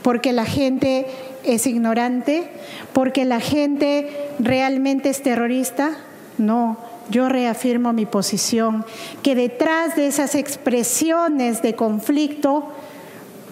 porque 0.00 0.32
la 0.32 0.46
gente 0.46 1.06
es 1.46 1.66
ignorante, 1.66 2.50
porque 2.92 3.24
la 3.24 3.40
gente 3.40 4.08
realmente 4.38 5.10
es 5.10 5.22
terrorista. 5.22 5.96
No, 6.38 6.76
yo 7.10 7.28
reafirmo 7.28 7.92
mi 7.92 8.06
posición, 8.06 8.84
que 9.22 9.34
detrás 9.34 9.96
de 9.96 10.06
esas 10.06 10.34
expresiones 10.34 11.62
de 11.62 11.74
conflicto, 11.74 12.72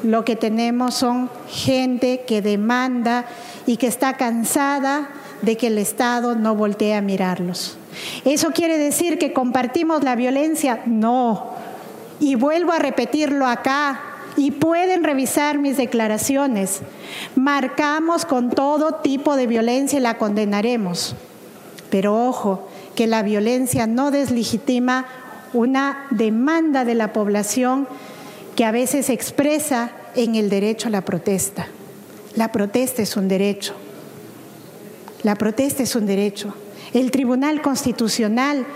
lo 0.02 0.24
que 0.24 0.36
tenemos 0.36 0.94
son 0.94 1.30
gente 1.48 2.24
que 2.26 2.42
demanda 2.42 3.24
y 3.66 3.76
que 3.76 3.86
está 3.86 4.14
cansada 4.14 5.08
de 5.42 5.56
que 5.56 5.68
el 5.68 5.78
Estado 5.78 6.34
no 6.34 6.54
voltee 6.54 6.94
a 6.94 7.00
mirarlos. 7.00 7.78
¿Eso 8.24 8.50
quiere 8.50 8.76
decir 8.78 9.18
que 9.18 9.32
compartimos 9.32 10.02
la 10.02 10.16
violencia? 10.16 10.80
No. 10.86 11.50
Y 12.20 12.34
vuelvo 12.34 12.72
a 12.72 12.78
repetirlo 12.78 13.46
acá, 13.46 14.00
y 14.36 14.50
pueden 14.50 15.04
revisar 15.04 15.58
mis 15.58 15.76
declaraciones. 15.76 16.80
Marcamos 17.36 18.24
con 18.24 18.50
todo 18.50 18.96
tipo 18.96 19.36
de 19.36 19.46
violencia 19.46 19.98
y 19.98 20.02
la 20.02 20.18
condenaremos. 20.18 21.14
Pero 21.90 22.26
ojo, 22.26 22.68
que 22.94 23.06
la 23.06 23.22
violencia 23.22 23.86
no 23.86 24.10
deslegitima 24.10 25.06
una 25.52 26.06
demanda 26.10 26.84
de 26.84 26.94
la 26.94 27.12
población 27.12 27.86
que 28.56 28.64
a 28.64 28.72
veces 28.72 29.10
expresa 29.10 29.92
en 30.14 30.34
el 30.34 30.48
derecho 30.48 30.88
a 30.88 30.90
la 30.90 31.02
protesta. 31.02 31.68
La 32.36 32.50
protesta 32.52 33.02
es 33.02 33.16
un 33.16 33.28
derecho. 33.28 33.74
La 35.22 35.36
protesta 35.36 35.82
es 35.82 35.94
un 35.94 36.06
derecho. 36.06 36.54
El 36.92 37.10
Tribunal 37.10 37.62
Constitucional, 37.62 38.66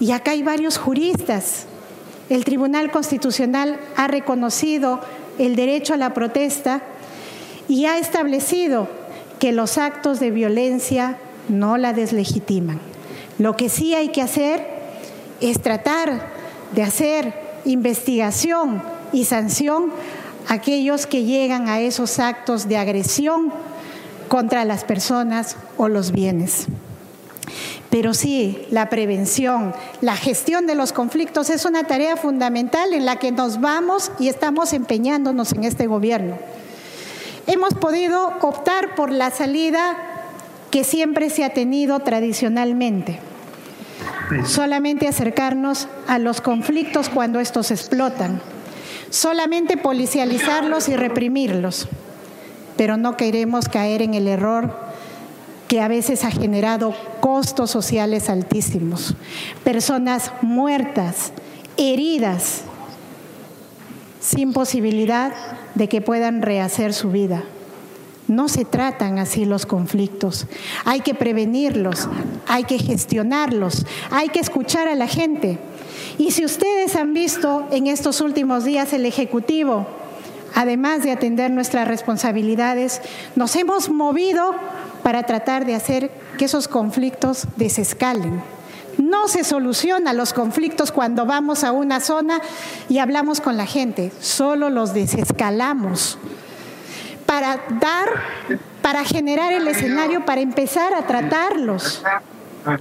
y 0.00 0.12
acá 0.12 0.30
hay 0.32 0.42
varios 0.42 0.78
juristas, 0.78 1.66
el 2.30 2.44
Tribunal 2.44 2.90
Constitucional 2.90 3.78
ha 3.96 4.06
reconocido 4.06 5.00
el 5.38 5.56
derecho 5.56 5.94
a 5.94 5.96
la 5.96 6.14
protesta 6.14 6.82
y 7.68 7.86
ha 7.86 7.98
establecido 7.98 8.88
que 9.38 9.52
los 9.52 9.78
actos 9.78 10.20
de 10.20 10.30
violencia 10.30 11.16
no 11.48 11.78
la 11.78 11.92
deslegitiman. 11.92 12.80
Lo 13.38 13.56
que 13.56 13.68
sí 13.68 13.94
hay 13.94 14.08
que 14.08 14.22
hacer 14.22 14.66
es 15.40 15.60
tratar 15.62 16.26
de 16.74 16.82
hacer 16.82 17.32
investigación 17.64 18.82
y 19.12 19.24
sanción 19.24 19.92
a 20.48 20.54
aquellos 20.54 21.06
que 21.06 21.24
llegan 21.24 21.68
a 21.68 21.80
esos 21.80 22.18
actos 22.18 22.68
de 22.68 22.76
agresión 22.76 23.52
contra 24.28 24.64
las 24.64 24.84
personas 24.84 25.56
o 25.76 25.88
los 25.88 26.12
bienes. 26.12 26.66
Pero 27.90 28.12
sí, 28.12 28.66
la 28.70 28.90
prevención, 28.90 29.74
la 30.02 30.16
gestión 30.16 30.66
de 30.66 30.74
los 30.74 30.92
conflictos 30.92 31.48
es 31.48 31.64
una 31.64 31.84
tarea 31.84 32.16
fundamental 32.16 32.92
en 32.92 33.06
la 33.06 33.16
que 33.16 33.32
nos 33.32 33.60
vamos 33.60 34.12
y 34.18 34.28
estamos 34.28 34.72
empeñándonos 34.72 35.52
en 35.52 35.64
este 35.64 35.86
gobierno. 35.86 36.38
Hemos 37.46 37.74
podido 37.74 38.34
optar 38.42 38.94
por 38.94 39.10
la 39.10 39.30
salida 39.30 39.96
que 40.70 40.84
siempre 40.84 41.30
se 41.30 41.44
ha 41.44 41.54
tenido 41.54 42.00
tradicionalmente. 42.00 43.20
Solamente 44.44 45.08
acercarnos 45.08 45.88
a 46.06 46.18
los 46.18 46.42
conflictos 46.42 47.08
cuando 47.08 47.40
estos 47.40 47.70
explotan. 47.70 48.42
Solamente 49.08 49.78
policializarlos 49.78 50.90
y 50.90 50.96
reprimirlos 50.96 51.88
pero 52.78 52.96
no 52.96 53.16
queremos 53.16 53.68
caer 53.68 54.00
en 54.00 54.14
el 54.14 54.28
error 54.28 54.87
que 55.68 55.80
a 55.80 55.88
veces 55.88 56.24
ha 56.24 56.30
generado 56.30 56.94
costos 57.20 57.70
sociales 57.70 58.30
altísimos. 58.30 59.14
Personas 59.64 60.32
muertas, 60.40 61.32
heridas, 61.76 62.62
sin 64.20 64.52
posibilidad 64.52 65.32
de 65.74 65.88
que 65.88 66.00
puedan 66.00 66.42
rehacer 66.42 66.94
su 66.94 67.10
vida. 67.10 67.44
No 68.26 68.48
se 68.48 68.64
tratan 68.64 69.18
así 69.18 69.44
los 69.44 69.66
conflictos. 69.66 70.46
Hay 70.84 71.00
que 71.00 71.14
prevenirlos, 71.14 72.08
hay 72.46 72.64
que 72.64 72.78
gestionarlos, 72.78 73.86
hay 74.10 74.28
que 74.30 74.40
escuchar 74.40 74.88
a 74.88 74.94
la 74.94 75.06
gente. 75.06 75.58
Y 76.18 76.32
si 76.32 76.44
ustedes 76.44 76.96
han 76.96 77.14
visto 77.14 77.66
en 77.70 77.86
estos 77.86 78.20
últimos 78.20 78.64
días 78.64 78.92
el 78.92 79.06
Ejecutivo 79.06 79.86
además 80.54 81.02
de 81.02 81.12
atender 81.12 81.50
nuestras 81.50 81.86
responsabilidades, 81.86 83.00
nos 83.36 83.54
hemos 83.56 83.90
movido 83.90 84.54
para 85.02 85.24
tratar 85.24 85.64
de 85.64 85.74
hacer 85.74 86.10
que 86.36 86.46
esos 86.46 86.68
conflictos 86.68 87.46
desescalen. 87.56 88.42
No 88.98 89.28
se 89.28 89.44
solucionan 89.44 90.16
los 90.16 90.32
conflictos 90.32 90.90
cuando 90.90 91.24
vamos 91.24 91.62
a 91.62 91.72
una 91.72 92.00
zona 92.00 92.40
y 92.88 92.98
hablamos 92.98 93.40
con 93.40 93.56
la 93.56 93.66
gente, 93.66 94.10
solo 94.20 94.70
los 94.70 94.92
desescalamos 94.92 96.18
para 97.28 97.60
dar, 97.78 98.08
para 98.80 99.04
generar 99.04 99.52
el 99.52 99.68
escenario, 99.68 100.24
para 100.24 100.40
empezar 100.40 100.94
a 100.94 101.06
tratarlos 101.06 102.02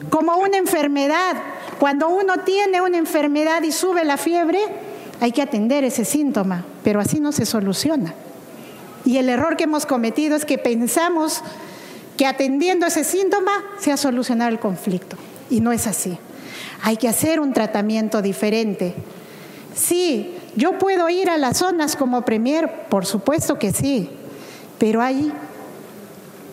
como 0.10 0.38
una 0.38 0.58
enfermedad. 0.58 1.36
Cuando 1.80 2.08
uno 2.08 2.38
tiene 2.46 2.82
una 2.82 2.98
enfermedad 2.98 3.62
y 3.64 3.74
sube 3.74 4.06
la 4.06 4.16
fiebre, 4.16 4.60
hay 5.20 5.34
que 5.34 5.42
atender 5.42 5.84
ese 5.84 6.06
síntoma, 6.06 6.64
pero 6.84 7.00
así 7.02 7.20
no 7.20 7.32
se 7.32 7.46
soluciona. 7.46 8.14
Y 9.04 9.18
el 9.18 9.30
error 9.30 9.58
que 9.58 9.66
hemos 9.66 9.86
cometido 9.86 10.36
es 10.36 10.46
que 10.46 10.58
pensamos 10.58 11.44
que 12.18 12.26
atendiendo 12.26 12.88
ese 12.88 13.04
síntoma 13.04 13.64
se 13.80 13.92
ha 13.92 13.98
solucionado 13.98 14.50
el 14.50 14.60
conflicto. 14.60 15.16
Y 15.50 15.62
no 15.62 15.72
es 15.72 15.88
así. 15.88 16.18
Hay 16.82 16.98
que 16.98 17.08
hacer 17.08 17.40
un 17.40 17.54
tratamiento 17.54 18.22
diferente. 18.22 18.96
Sí, 19.76 20.36
yo 20.56 20.80
puedo 20.80 21.08
ir 21.10 21.30
a 21.30 21.38
las 21.38 21.58
zonas 21.58 21.96
como 21.96 22.24
premier, 22.24 22.88
por 22.90 23.06
supuesto 23.06 23.60
que 23.60 23.72
sí, 23.72 24.10
pero 24.80 25.02
hay, 25.02 25.32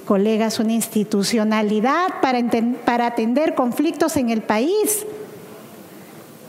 colegas, 0.05 0.59
una 0.59 0.73
institucionalidad 0.73 2.21
para, 2.21 2.39
para 2.85 3.07
atender 3.07 3.55
conflictos 3.55 4.17
en 4.17 4.29
el 4.29 4.43
país. 4.43 5.07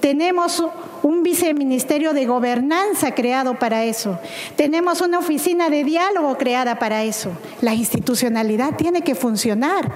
Tenemos 0.01 0.63
un 1.05 1.21
viceministerio 1.21 2.13
de 2.13 2.25
gobernanza 2.25 3.13
creado 3.13 3.59
para 3.59 3.83
eso. 3.83 4.17
Tenemos 4.55 5.01
una 5.01 5.19
oficina 5.19 5.69
de 5.69 5.83
diálogo 5.83 6.35
creada 6.35 6.79
para 6.79 7.03
eso. 7.03 7.29
La 7.61 7.75
institucionalidad 7.75 8.75
tiene 8.75 9.03
que 9.03 9.13
funcionar, 9.13 9.91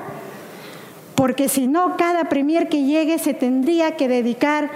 porque 1.16 1.50
si 1.50 1.66
no, 1.66 1.98
cada 1.98 2.26
premier 2.26 2.70
que 2.70 2.84
llegue 2.84 3.18
se 3.18 3.34
tendría 3.34 3.98
que 3.98 4.08
dedicar 4.08 4.70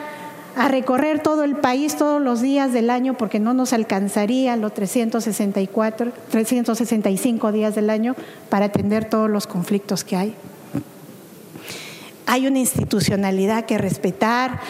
a 0.55 0.69
recorrer 0.69 1.21
todo 1.21 1.43
el 1.43 1.55
país 1.55 1.97
todos 1.97 2.19
los 2.19 2.41
días 2.41 2.73
del 2.73 2.89
año 2.89 3.13
porque 3.13 3.39
no 3.39 3.53
nos 3.53 3.71
alcanzaría 3.71 4.55
los 4.55 4.73
364, 4.73 6.13
365 6.31 7.51
días 7.51 7.75
del 7.75 7.91
año 7.91 8.15
para 8.49 8.65
atender 8.65 9.05
todos 9.05 9.29
los 9.29 9.45
conflictos 9.45 10.03
que 10.03 10.15
hay. 10.15 10.35
Hay 12.25 12.47
una 12.47 12.57
institucionalidad 12.57 13.65
que 13.65 13.77
respetar, 13.77 14.61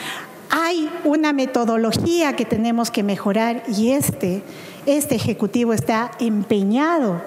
hay 0.56 0.88
una 1.04 1.34
metodología 1.34 2.36
que 2.36 2.46
tenemos 2.46 2.92
que 2.92 3.02
mejorar 3.02 3.64
y 3.68 3.90
este, 3.90 4.44
este 4.86 5.16
Ejecutivo 5.16 5.74
está 5.74 6.12
empeñado 6.20 7.24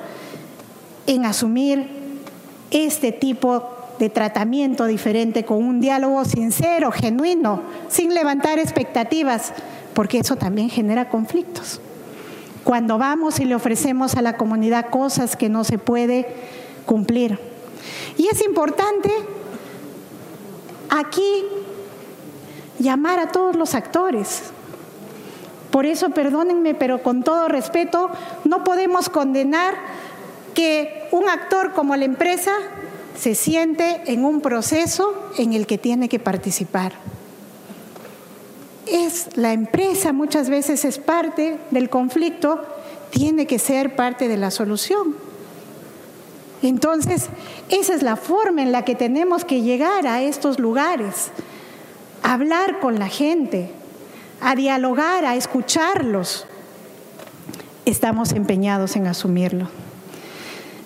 en 1.08 1.24
asumir 1.26 1.88
este 2.70 3.10
tipo 3.10 3.68
de 3.98 4.10
tratamiento 4.10 4.86
diferente 4.86 5.44
con 5.44 5.64
un 5.64 5.80
diálogo 5.80 6.24
sincero, 6.24 6.92
genuino, 6.92 7.62
sin 7.88 8.14
levantar 8.14 8.60
expectativas, 8.60 9.52
porque 9.92 10.18
eso 10.20 10.36
también 10.36 10.70
genera 10.70 11.08
conflictos. 11.08 11.80
Cuando 12.62 12.96
vamos 12.96 13.40
y 13.40 13.44
le 13.44 13.56
ofrecemos 13.56 14.14
a 14.14 14.22
la 14.22 14.36
comunidad 14.36 14.90
cosas 14.90 15.34
que 15.34 15.48
no 15.48 15.64
se 15.64 15.78
puede 15.78 16.28
cumplir. 16.84 17.40
Y 18.18 18.28
es 18.28 18.40
importante 18.44 19.10
aquí 20.90 21.42
llamar 22.78 23.18
a 23.18 23.28
todos 23.28 23.56
los 23.56 23.74
actores. 23.74 24.42
Por 25.70 25.86
eso, 25.86 26.10
perdónenme, 26.10 26.74
pero 26.74 27.02
con 27.02 27.22
todo 27.22 27.48
respeto, 27.48 28.10
no 28.44 28.64
podemos 28.64 29.08
condenar 29.08 29.74
que 30.54 31.08
un 31.12 31.28
actor 31.28 31.72
como 31.72 31.96
la 31.96 32.06
empresa 32.06 32.52
se 33.18 33.34
siente 33.34 34.02
en 34.06 34.24
un 34.24 34.40
proceso 34.40 35.30
en 35.36 35.52
el 35.52 35.66
que 35.66 35.78
tiene 35.78 36.08
que 36.08 36.18
participar. 36.18 36.92
es 38.86 39.36
la 39.36 39.52
empresa 39.52 40.12
muchas 40.12 40.48
veces 40.48 40.84
es 40.84 40.98
parte 40.98 41.58
del 41.70 41.90
conflicto, 41.90 42.64
tiene 43.10 43.46
que 43.46 43.58
ser 43.58 43.96
parte 43.96 44.28
de 44.28 44.36
la 44.36 44.50
solución. 44.50 45.16
Entonces, 46.62 47.28
esa 47.68 47.94
es 47.94 48.02
la 48.02 48.16
forma 48.16 48.62
en 48.62 48.72
la 48.72 48.84
que 48.84 48.94
tenemos 48.94 49.44
que 49.44 49.62
llegar 49.62 50.06
a 50.06 50.22
estos 50.22 50.58
lugares, 50.58 51.30
hablar 52.32 52.80
con 52.80 52.98
la 52.98 53.08
gente, 53.08 53.70
a 54.40 54.56
dialogar, 54.56 55.24
a 55.24 55.36
escucharlos. 55.36 56.44
Estamos 57.84 58.32
empeñados 58.32 58.96
en 58.96 59.06
asumirlo. 59.06 59.68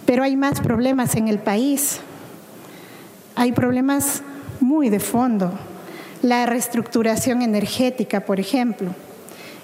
Pero 0.04 0.22
hay 0.22 0.36
más 0.36 0.60
problemas 0.60 1.16
en 1.16 1.28
el 1.28 1.38
país. 1.38 2.00
Hay 3.36 3.52
problemas 3.52 4.22
muy 4.60 4.90
de 4.90 5.00
fondo. 5.00 5.52
La 6.20 6.44
reestructuración 6.44 7.40
energética, 7.40 8.20
por 8.20 8.38
ejemplo. 8.38 8.94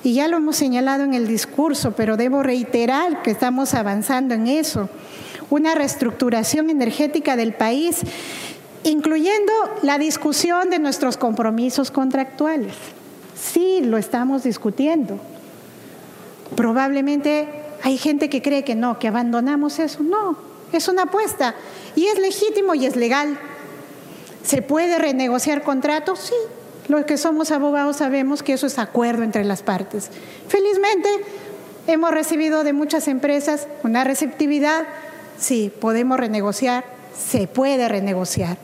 Y 0.03 0.15
ya 0.15 0.29
lo 0.29 0.39
hemos 0.39 0.57
señalado 0.57 1.05
en 1.05 1.13
el 1.13 1.29
discurso, 1.29 1.93
pero 1.93 2.17
debo 2.17 2.43
reiterar 2.43 3.21
que 3.21 3.33
estamos 3.33 3.75
avanzando 3.75 4.35
en 4.35 4.47
eso. 4.47 4.89
Una 5.51 5.75
reestructuración 5.75 6.71
energética 6.71 7.37
del 7.37 7.53
país, 7.53 8.01
incluyendo 8.87 9.53
la 9.83 9.99
discusión 9.99 10.71
de 10.71 10.79
nuestros 10.79 11.17
compromisos 11.17 11.91
contractuales. 11.91 12.75
Sí, 13.35 13.81
lo 13.83 13.99
estamos 13.99 14.45
discutiendo. 14.45 15.19
Probablemente 16.55 17.49
hay 17.83 17.99
gente 17.99 18.31
que 18.31 18.43
cree 18.43 18.63
que 18.63 18.77
no, 18.77 18.99
que 18.99 19.09
abandonamos 19.09 19.81
eso. 19.81 20.03
No, 20.03 20.39
es 20.73 20.87
una 20.87 21.03
apuesta 21.03 21.57
y 21.97 22.07
es 22.07 22.19
legítimo 22.19 22.75
y 22.75 22.87
es 22.87 22.95
legal. 22.95 23.39
¿Se 24.45 24.63
puede 24.63 24.99
renegociar 24.99 25.65
contratos? 25.65 26.21
Sí. 26.21 26.35
Los 26.87 27.05
que 27.05 27.17
somos 27.17 27.51
abogados 27.51 27.97
sabemos 27.97 28.45
que 28.45 28.53
eso 28.53 28.69
es 28.69 28.79
acuerdo 28.79 29.25
entre 29.25 29.43
las 29.43 29.63
partes. 29.63 30.09
Felizmente 30.47 31.09
hemos 31.89 32.13
recibido 32.13 32.63
de 32.63 32.73
muchas 32.73 33.09
empresas 33.09 33.67
una 33.83 34.05
receptividad. 34.05 34.85
Sí, 35.37 35.73
podemos 35.81 36.21
renegociar, 36.21 36.85
se 37.19 37.49
puede 37.49 37.89
renegociar. 37.89 38.59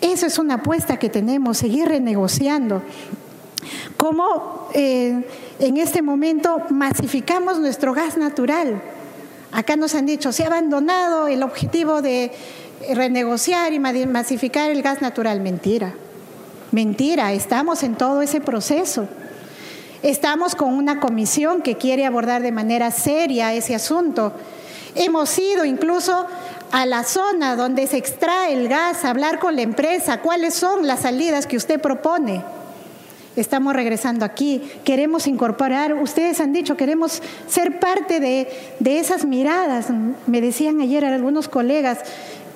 Eso 0.00 0.26
es 0.26 0.38
una 0.38 0.54
apuesta 0.54 0.98
que 0.98 1.08
tenemos, 1.08 1.58
seguir 1.58 1.88
renegociando. 1.88 2.82
¿Cómo 3.96 4.68
eh, 4.74 5.26
en 5.58 5.76
este 5.76 6.02
momento 6.02 6.62
masificamos 6.70 7.58
nuestro 7.58 7.94
gas 7.94 8.16
natural? 8.16 8.80
Acá 9.50 9.76
nos 9.76 9.94
han 9.94 10.06
dicho, 10.06 10.32
se 10.32 10.44
ha 10.44 10.46
abandonado 10.46 11.26
el 11.26 11.42
objetivo 11.42 12.02
de 12.02 12.30
renegociar 12.94 13.72
y 13.72 13.78
masificar 13.78 14.70
el 14.70 14.82
gas 14.82 15.02
natural. 15.02 15.40
Mentira, 15.40 15.94
mentira, 16.70 17.32
estamos 17.32 17.82
en 17.82 17.96
todo 17.96 18.22
ese 18.22 18.40
proceso. 18.40 19.08
Estamos 20.02 20.54
con 20.54 20.74
una 20.74 21.00
comisión 21.00 21.60
que 21.60 21.76
quiere 21.76 22.06
abordar 22.06 22.40
de 22.42 22.52
manera 22.52 22.92
seria 22.92 23.52
ese 23.52 23.74
asunto. 23.74 24.32
Hemos 24.94 25.36
ido 25.38 25.64
incluso 25.64 26.26
a 26.70 26.86
la 26.86 27.04
zona 27.04 27.56
donde 27.56 27.86
se 27.86 27.96
extrae 27.96 28.52
el 28.52 28.68
gas, 28.68 29.04
hablar 29.04 29.38
con 29.38 29.56
la 29.56 29.62
empresa, 29.62 30.20
cuáles 30.20 30.54
son 30.54 30.86
las 30.86 31.00
salidas 31.00 31.46
que 31.46 31.56
usted 31.56 31.80
propone. 31.80 32.42
Estamos 33.36 33.74
regresando 33.74 34.24
aquí, 34.24 34.62
queremos 34.84 35.26
incorporar, 35.26 35.94
ustedes 35.94 36.40
han 36.40 36.52
dicho, 36.52 36.76
queremos 36.76 37.22
ser 37.46 37.78
parte 37.78 38.18
de, 38.18 38.48
esas 38.84 39.24
miradas, 39.24 39.86
me 40.26 40.40
decían 40.40 40.80
ayer 40.80 41.04
algunos 41.04 41.48
colegas, 41.48 41.98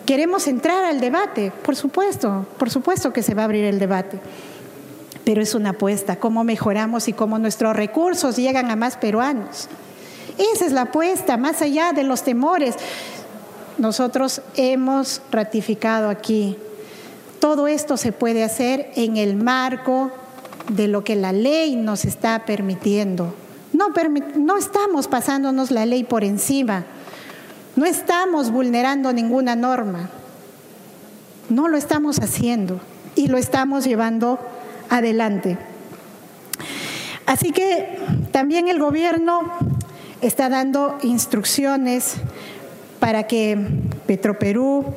queremos 0.07 0.49
entrar 0.49 0.85
al 0.85 1.01
debate, 1.01 1.53
por 1.63 1.77
supuesto, 1.77 2.47
por 2.59 2.69
supuesto 2.69 3.13
que 3.13 3.23
se 3.23 3.35
va 3.35 3.43
a 3.43 3.45
abrir 3.45 3.65
el 3.65 3.79
debate, 3.79 4.19
pero 5.25 5.41
es 5.41 5.55
una 5.55 5.71
apuesta, 5.71 6.17
cómo 6.17 6.43
mejoramos 6.43 7.07
y 7.07 7.13
cómo 7.13 7.39
nuestros 7.39 7.77
recursos 7.77 8.37
llegan 8.37 8.69
a 8.71 8.77
más 8.77 8.97
peruanos. 8.97 9.69
Esa 10.37 10.67
es 10.67 10.73
la 10.73 10.83
apuesta, 10.83 11.37
más 11.37 11.63
allá 11.63 11.93
de 11.93 12.03
los 12.03 12.23
temores. 12.25 12.75
Nosotros 13.79 14.43
hemos 14.57 15.23
ratificado 15.31 16.09
aquí, 16.11 16.57
todo 17.41 17.67
esto 17.67 17.97
se 17.97 18.13
puede 18.13 18.45
hacer 18.45 18.91
en 18.95 19.17
el 19.17 19.35
marco 19.37 20.13
de 20.69 20.89
lo 20.89 21.03
que 21.05 21.17
la 21.17 21.33
ley 21.33 21.75
nos 21.77 22.05
está 22.05 22.45
permitiendo. 22.45 23.35
No, 23.73 24.57
estamos 24.57 25.09
pasándonos 25.09 25.71
la 25.71 25.87
ley 25.87 26.05
por 26.05 26.25
encima, 26.25 26.85
no 27.75 27.87
estamos 27.87 28.51
vulnerando 28.51 29.13
ninguna 29.13 29.57
norma, 29.57 30.11
no 31.49 31.69
lo 31.69 31.79
estamos 31.79 32.21
haciendo 32.21 32.81
y 33.17 33.29
lo 33.29 33.39
estamos 33.39 33.85
llevando 33.85 34.39
adelante. 34.91 35.59
Así 37.27 37.51
que 37.51 37.99
también 38.31 38.69
el 38.69 38.79
gobierno 38.79 39.41
está 40.21 40.49
dando 40.49 40.99
instrucciones 41.03 42.17
para 43.03 43.25
que 43.25 43.59
Petroperú 44.07 44.95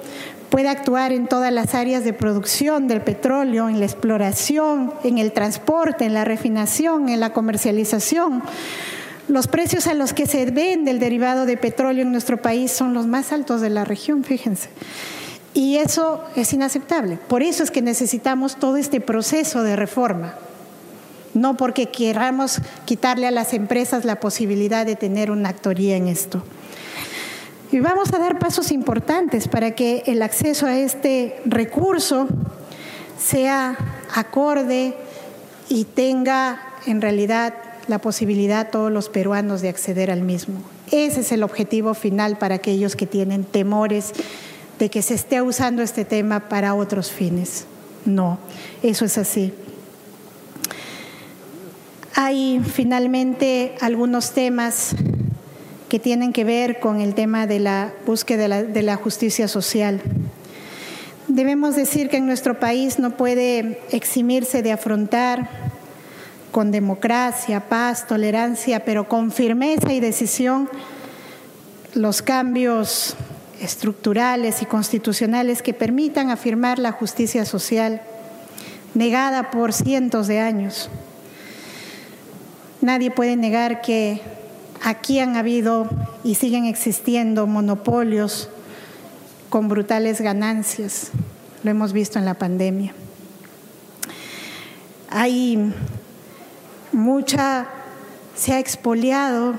puede 0.51 0.69
actuar 0.69 1.11
en 1.11 1.25
todas 1.25 1.51
las 1.51 1.73
áreas 1.73 2.03
de 2.03 2.13
producción 2.13 2.87
del 2.87 3.01
petróleo, 3.01 3.67
en 3.67 3.79
la 3.79 3.85
exploración, 3.85 4.93
en 5.03 5.17
el 5.17 5.31
transporte, 5.31 6.05
en 6.05 6.13
la 6.13 6.23
refinación, 6.23 7.09
en 7.09 7.19
la 7.19 7.33
comercialización. 7.33 8.43
Los 9.27 9.47
precios 9.47 9.87
a 9.87 9.95
los 9.95 10.13
que 10.13 10.27
se 10.27 10.45
vende 10.51 10.91
el 10.91 10.99
derivado 10.99 11.47
de 11.47 11.57
petróleo 11.57 12.03
en 12.03 12.11
nuestro 12.11 12.39
país 12.39 12.71
son 12.71 12.93
los 12.93 13.07
más 13.07 13.31
altos 13.31 13.59
de 13.59 13.71
la 13.71 13.85
región, 13.85 14.23
fíjense. 14.23 14.69
Y 15.55 15.77
eso 15.77 16.23
es 16.35 16.53
inaceptable. 16.53 17.17
Por 17.27 17.41
eso 17.41 17.63
es 17.63 17.71
que 17.71 17.81
necesitamos 17.81 18.57
todo 18.57 18.77
este 18.77 19.01
proceso 19.01 19.63
de 19.63 19.75
reforma. 19.75 20.35
No 21.33 21.57
porque 21.57 21.87
queramos 21.87 22.61
quitarle 22.85 23.25
a 23.25 23.31
las 23.31 23.55
empresas 23.55 24.05
la 24.05 24.19
posibilidad 24.19 24.85
de 24.85 24.95
tener 24.95 25.31
una 25.31 25.49
actoría 25.49 25.97
en 25.97 26.07
esto. 26.07 26.43
Y 27.71 27.79
vamos 27.79 28.13
a 28.13 28.19
dar 28.19 28.39
pasos 28.39 28.71
importantes 28.71 29.47
para 29.47 29.71
que 29.71 30.03
el 30.05 30.21
acceso 30.21 30.67
a 30.67 30.77
este 30.77 31.41
recurso 31.45 32.27
sea 33.19 33.77
acorde 34.13 34.95
y 35.67 35.85
tenga 35.85 36.59
en 36.85 37.01
realidad 37.01 37.53
la 37.87 37.99
posibilidad 37.99 38.69
todos 38.69 38.91
los 38.91 39.09
peruanos 39.09 39.61
de 39.61 39.69
acceder 39.69 40.11
al 40.11 40.21
mismo. 40.21 40.59
Ese 40.91 41.21
es 41.21 41.31
el 41.31 41.43
objetivo 41.43 41.93
final 41.93 42.37
para 42.37 42.55
aquellos 42.55 42.95
que 42.95 43.07
tienen 43.07 43.43
temores 43.43 44.11
de 44.79 44.89
que 44.89 45.01
se 45.01 45.15
esté 45.15 45.41
usando 45.41 45.81
este 45.81 46.05
tema 46.05 46.49
para 46.49 46.75
otros 46.75 47.11
fines. 47.11 47.65
No, 48.05 48.37
eso 48.83 49.05
es 49.05 49.17
así. 49.17 49.53
Hay 52.13 52.61
finalmente 52.63 53.75
algunos 53.81 54.31
temas 54.31 54.95
que 55.89 55.99
tienen 55.99 56.33
que 56.33 56.43
ver 56.43 56.79
con 56.79 57.01
el 57.01 57.13
tema 57.13 57.47
de 57.47 57.59
la 57.59 57.93
búsqueda 58.05 58.63
de 58.63 58.81
la, 58.81 58.95
justicia 58.95 59.47
social. 59.47 60.01
Debemos 61.27 61.75
decir 61.75 62.09
que 62.09 62.17
en 62.17 62.25
nuestro 62.25 62.59
país 62.59 62.99
no 62.99 63.11
puede 63.11 63.79
eximirse 63.91 64.63
de 64.63 64.71
afrontar 64.71 65.49
con 66.51 66.71
democracia, 66.71 67.67
paz, 67.67 68.07
tolerancia, 68.07 68.85
pero 68.85 69.07
con 69.07 69.31
firmeza 69.31 69.93
y 69.93 69.99
decisión 69.99 70.69
los 71.93 72.21
cambios 72.21 73.15
estructurales 73.61 74.61
y 74.61 74.65
constitucionales 74.65 75.61
que 75.61 75.73
permitan 75.73 76.29
afirmar 76.29 76.79
la 76.79 76.91
justicia 76.91 77.45
social 77.45 78.01
negada 78.93 79.51
por 79.51 79.73
cientos 79.73 80.27
de 80.27 80.39
años. 80.39 80.89
Nadie 82.81 83.11
puede 83.11 83.35
negar 83.35 83.81
que 83.81 84.21
Aquí 84.85 85.17
han 85.17 85.35
habido 85.35 85.89
y 86.23 86.35
siguen 86.35 86.65
existiendo 86.65 87.47
monopolios 87.47 88.49
con 89.49 89.67
brutales 89.67 90.21
ganancias. 90.21 91.09
Lo 91.63 91.71
hemos 91.71 91.91
visto 91.91 92.19
en 92.19 92.25
la 92.25 92.35
pandemia. 92.35 92.93
Hay 95.09 95.73
mucha, 96.91 97.67
se 98.35 98.53
ha 98.53 98.59
expoliado 98.59 99.55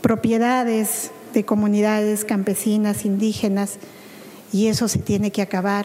propiedades 0.00 1.10
de 1.34 1.44
comunidades 1.44 2.24
campesinas, 2.24 3.04
indígenas, 3.04 3.76
y 4.50 4.68
eso 4.68 4.88
se 4.88 4.98
tiene 4.98 5.30
que 5.30 5.42
acabar. 5.42 5.84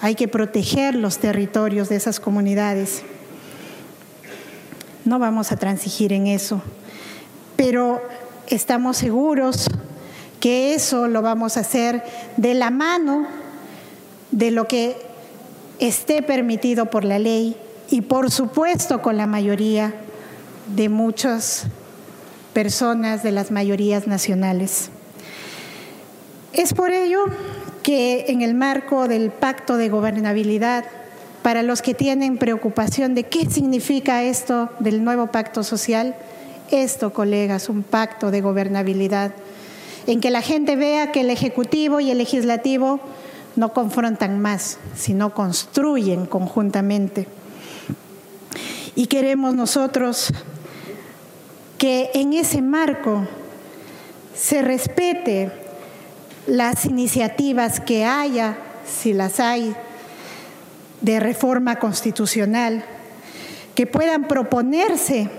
Hay 0.00 0.14
que 0.14 0.28
proteger 0.28 0.94
los 0.94 1.18
territorios 1.18 1.88
de 1.88 1.96
esas 1.96 2.20
comunidades. 2.20 3.02
No 5.04 5.18
vamos 5.18 5.50
a 5.50 5.56
transigir 5.56 6.12
en 6.12 6.28
eso 6.28 6.62
pero 7.64 8.02
estamos 8.48 8.96
seguros 8.96 9.68
que 10.40 10.74
eso 10.74 11.06
lo 11.06 11.22
vamos 11.22 11.56
a 11.56 11.60
hacer 11.60 12.02
de 12.36 12.54
la 12.54 12.70
mano 12.70 13.24
de 14.32 14.50
lo 14.50 14.66
que 14.66 14.96
esté 15.78 16.22
permitido 16.22 16.86
por 16.86 17.04
la 17.04 17.20
ley 17.20 17.56
y 17.88 18.00
por 18.00 18.32
supuesto 18.32 19.00
con 19.00 19.16
la 19.16 19.28
mayoría 19.28 19.94
de 20.74 20.88
muchas 20.88 21.66
personas 22.52 23.22
de 23.22 23.30
las 23.30 23.52
mayorías 23.52 24.08
nacionales. 24.08 24.90
Es 26.52 26.74
por 26.74 26.90
ello 26.90 27.26
que 27.84 28.24
en 28.26 28.42
el 28.42 28.54
marco 28.54 29.06
del 29.06 29.30
pacto 29.30 29.76
de 29.76 29.88
gobernabilidad 29.88 30.84
para 31.44 31.62
los 31.62 31.80
que 31.80 31.94
tienen 31.94 32.38
preocupación 32.38 33.14
de 33.14 33.22
qué 33.22 33.48
significa 33.48 34.24
esto 34.24 34.68
del 34.80 35.04
nuevo 35.04 35.28
pacto 35.28 35.62
social, 35.62 36.16
esto, 36.72 37.12
colegas, 37.12 37.68
un 37.68 37.82
pacto 37.82 38.30
de 38.30 38.40
gobernabilidad, 38.40 39.32
en 40.06 40.20
que 40.20 40.30
la 40.30 40.42
gente 40.42 40.76
vea 40.76 41.12
que 41.12 41.20
el 41.20 41.30
Ejecutivo 41.30 42.00
y 42.00 42.10
el 42.10 42.18
Legislativo 42.18 43.00
no 43.56 43.72
confrontan 43.72 44.40
más, 44.40 44.78
sino 44.96 45.34
construyen 45.34 46.26
conjuntamente. 46.26 47.28
Y 48.94 49.06
queremos 49.06 49.54
nosotros 49.54 50.32
que 51.78 52.10
en 52.14 52.32
ese 52.32 52.62
marco 52.62 53.26
se 54.34 54.62
respete 54.62 55.52
las 56.46 56.84
iniciativas 56.84 57.80
que 57.80 58.04
haya, 58.04 58.56
si 58.86 59.12
las 59.12 59.40
hay, 59.40 59.74
de 61.00 61.20
reforma 61.20 61.78
constitucional, 61.78 62.84
que 63.74 63.86
puedan 63.86 64.28
proponerse 64.28 65.30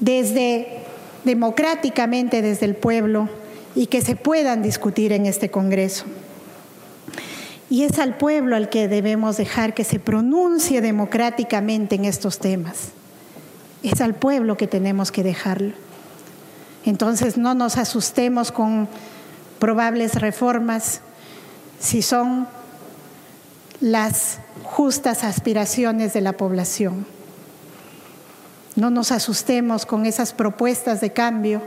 desde 0.00 0.80
democráticamente 1.24 2.42
desde 2.42 2.66
el 2.66 2.74
pueblo 2.74 3.28
y 3.74 3.86
que 3.86 4.00
se 4.00 4.16
puedan 4.16 4.62
discutir 4.62 5.12
en 5.12 5.26
este 5.26 5.50
Congreso. 5.50 6.04
Y 7.68 7.84
es 7.84 7.98
al 7.98 8.16
pueblo 8.16 8.56
al 8.56 8.68
que 8.68 8.88
debemos 8.88 9.36
dejar 9.36 9.74
que 9.74 9.84
se 9.84 10.00
pronuncie 10.00 10.80
democráticamente 10.80 11.94
en 11.94 12.04
estos 12.04 12.38
temas. 12.38 12.88
Es 13.82 14.00
al 14.00 14.14
pueblo 14.14 14.56
que 14.56 14.66
tenemos 14.66 15.12
que 15.12 15.22
dejarlo. 15.22 15.72
Entonces 16.84 17.36
no 17.36 17.54
nos 17.54 17.76
asustemos 17.76 18.50
con 18.50 18.88
probables 19.60 20.16
reformas 20.16 21.00
si 21.78 22.02
son 22.02 22.48
las 23.80 24.38
justas 24.64 25.22
aspiraciones 25.22 26.12
de 26.12 26.22
la 26.22 26.32
población. 26.32 27.06
No 28.76 28.90
nos 28.90 29.12
asustemos 29.12 29.86
con 29.86 30.06
esas 30.06 30.32
propuestas 30.32 31.00
de 31.00 31.12
cambio 31.12 31.62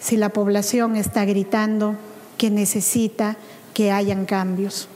si 0.00 0.16
la 0.16 0.30
población 0.30 0.96
está 0.96 1.24
gritando 1.24 1.96
que 2.38 2.50
necesita 2.50 3.36
que 3.74 3.92
hayan 3.92 4.24
cambios. 4.24 4.88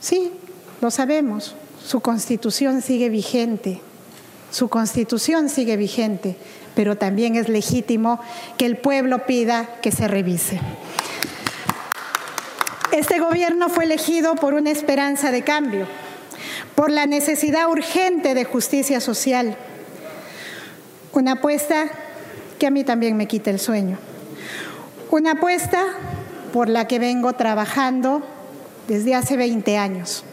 Sí, 0.00 0.32
lo 0.80 0.90
sabemos, 0.90 1.54
su 1.84 2.00
constitución 2.00 2.82
sigue 2.82 3.08
vigente, 3.08 3.80
su 4.50 4.68
constitución 4.68 5.48
sigue 5.48 5.76
vigente, 5.76 6.36
pero 6.74 6.96
también 6.96 7.36
es 7.36 7.48
legítimo 7.48 8.18
que 8.56 8.66
el 8.66 8.78
pueblo 8.78 9.26
pida 9.26 9.80
que 9.80 9.92
se 9.92 10.08
revise. 10.08 10.60
Este 12.92 13.20
gobierno 13.20 13.68
fue 13.68 13.84
elegido 13.84 14.34
por 14.34 14.54
una 14.54 14.70
esperanza 14.70 15.30
de 15.30 15.44
cambio, 15.44 15.86
por 16.74 16.90
la 16.90 17.06
necesidad 17.06 17.68
urgente 17.68 18.34
de 18.34 18.44
justicia 18.44 19.00
social, 19.00 19.56
una 21.12 21.32
apuesta 21.32 21.90
que 22.58 22.66
a 22.66 22.70
mí 22.70 22.84
también 22.84 23.16
me 23.16 23.26
quita 23.26 23.50
el 23.50 23.58
sueño, 23.58 23.98
una 25.10 25.32
apuesta 25.32 25.84
por 26.52 26.68
la 26.68 26.86
que 26.86 26.98
vengo 26.98 27.32
trabajando 27.34 28.22
desde 28.88 29.14
hace 29.14 29.36
20 29.36 29.78
años. 29.78 30.24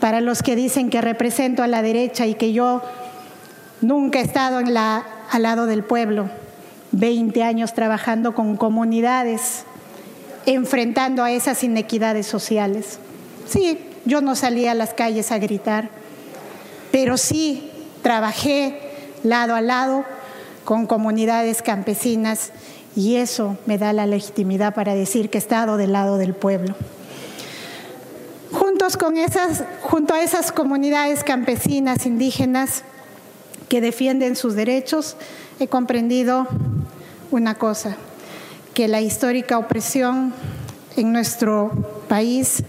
Para 0.00 0.20
los 0.20 0.42
que 0.42 0.56
dicen 0.56 0.90
que 0.90 1.00
represento 1.00 1.62
a 1.62 1.66
la 1.66 1.82
derecha 1.82 2.26
y 2.26 2.34
que 2.34 2.52
yo 2.52 2.82
nunca 3.80 4.20
he 4.20 4.22
estado 4.22 4.58
al 4.58 5.42
lado 5.42 5.66
del 5.66 5.82
pueblo, 5.82 6.28
20 6.92 7.42
años 7.42 7.74
trabajando 7.74 8.34
con 8.34 8.56
comunidades, 8.56 9.64
enfrentando 10.46 11.24
a 11.24 11.30
esas 11.32 11.64
inequidades 11.64 12.26
sociales. 12.26 12.98
Sí, 13.46 13.78
yo 14.04 14.20
no 14.20 14.34
salía 14.34 14.72
a 14.72 14.74
las 14.74 14.94
calles 14.94 15.32
a 15.32 15.38
gritar, 15.38 15.90
pero 16.92 17.16
sí 17.16 17.70
trabajé 18.02 18.78
lado 19.22 19.54
a 19.54 19.60
lado 19.60 20.04
con 20.64 20.86
comunidades 20.86 21.62
campesinas 21.62 22.52
y 22.96 23.16
eso 23.16 23.56
me 23.66 23.78
da 23.78 23.92
la 23.92 24.06
legitimidad 24.06 24.74
para 24.74 24.94
decir 24.94 25.30
que 25.30 25.38
he 25.38 25.40
estado 25.40 25.76
del 25.76 25.92
lado 25.92 26.18
del 26.18 26.34
pueblo. 26.34 26.74
Juntos 28.52 28.96
con 28.96 29.16
esas, 29.16 29.64
junto 29.82 30.14
a 30.14 30.22
esas 30.22 30.52
comunidades 30.52 31.24
campesinas 31.24 32.06
indígenas, 32.06 32.84
que 33.68 33.80
defienden 33.80 34.36
sus 34.36 34.54
derechos, 34.54 35.16
he 35.58 35.66
comprendido 35.66 36.46
una 37.30 37.56
cosa, 37.56 37.96
que 38.74 38.86
la 38.86 39.00
histórica 39.00 39.58
opresión 39.58 40.32
en 40.96 41.12
nuestro 41.12 41.70
país 42.08 42.62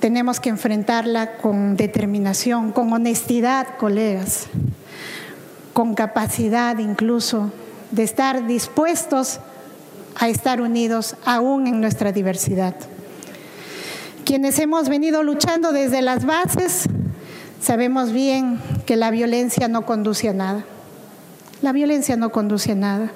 tenemos 0.00 0.40
que 0.40 0.48
enfrentarla 0.48 1.36
con 1.38 1.76
determinación, 1.76 2.72
con 2.72 2.92
honestidad, 2.92 3.76
colegas, 3.78 4.46
con 5.72 5.94
capacidad 5.94 6.78
incluso 6.78 7.52
de 7.90 8.02
estar 8.02 8.46
dispuestos 8.46 9.40
a 10.16 10.28
estar 10.28 10.60
unidos 10.60 11.16
aún 11.24 11.66
en 11.66 11.80
nuestra 11.80 12.12
diversidad. 12.12 12.74
Quienes 14.24 14.58
hemos 14.58 14.88
venido 14.88 15.22
luchando 15.22 15.72
desde 15.72 16.02
las 16.02 16.24
bases, 16.24 16.88
Sabemos 17.60 18.12
bien 18.12 18.60
que 18.86 18.96
la 18.96 19.10
violencia 19.10 19.66
no 19.68 19.84
conduce 19.84 20.28
a 20.28 20.32
nada. 20.32 20.64
La 21.60 21.72
violencia 21.72 22.16
no 22.16 22.30
conduce 22.30 22.72
a 22.72 22.76
nada. 22.76 23.10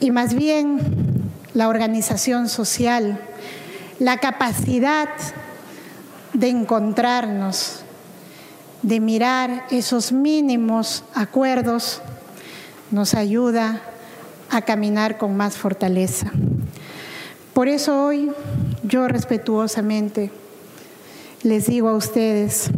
Y 0.00 0.10
más 0.10 0.34
bien 0.34 0.80
la 1.54 1.68
organización 1.68 2.48
social, 2.48 3.20
la 4.00 4.18
capacidad 4.18 5.08
de 6.38 6.48
encontrarnos, 6.48 7.80
de 8.82 9.00
mirar 9.00 9.66
esos 9.70 10.12
mínimos 10.12 11.02
acuerdos, 11.12 12.00
nos 12.92 13.14
ayuda 13.14 13.82
a 14.48 14.62
caminar 14.62 15.18
con 15.18 15.36
más 15.36 15.56
fortaleza. 15.56 16.30
Por 17.54 17.66
eso 17.66 18.04
hoy 18.04 18.30
yo 18.84 19.08
respetuosamente 19.08 20.30
les 21.42 21.66
digo 21.66 21.88
a 21.88 21.96
ustedes, 21.96 22.70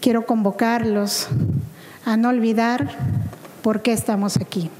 quiero 0.00 0.24
convocarlos 0.24 1.28
a 2.06 2.16
no 2.16 2.30
olvidar 2.30 2.96
por 3.62 3.82
qué 3.82 3.92
estamos 3.92 4.38
aquí. 4.38 4.70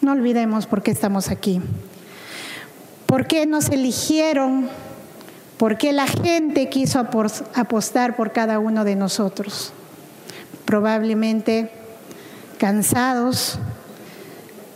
No 0.00 0.12
olvidemos 0.12 0.66
por 0.66 0.82
qué 0.82 0.90
estamos 0.90 1.28
aquí. 1.28 1.60
¿Por 3.04 3.26
qué 3.26 3.44
nos 3.44 3.68
eligieron? 3.68 4.70
¿Por 5.58 5.78
qué 5.78 5.92
la 5.92 6.06
gente 6.06 6.68
quiso 6.68 6.98
apostar 6.98 8.16
por 8.16 8.32
cada 8.32 8.58
uno 8.58 8.84
de 8.84 8.96
nosotros? 8.96 9.72
Probablemente 10.64 11.70
cansados 12.58 13.58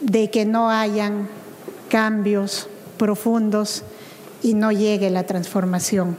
de 0.00 0.30
que 0.30 0.44
no 0.44 0.70
hayan 0.70 1.28
cambios 1.88 2.68
profundos 2.96 3.82
y 4.42 4.54
no 4.54 4.70
llegue 4.70 5.10
la 5.10 5.24
transformación. 5.24 6.16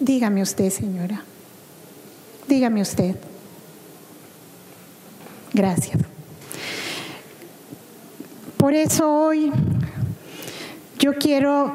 Dígame 0.00 0.42
usted, 0.42 0.70
señora. 0.70 1.22
Dígame 2.48 2.80
usted. 2.80 3.16
Gracias. 5.52 5.98
Por 8.56 8.74
eso 8.74 9.10
hoy 9.10 9.52
yo 10.98 11.14
quiero 11.14 11.72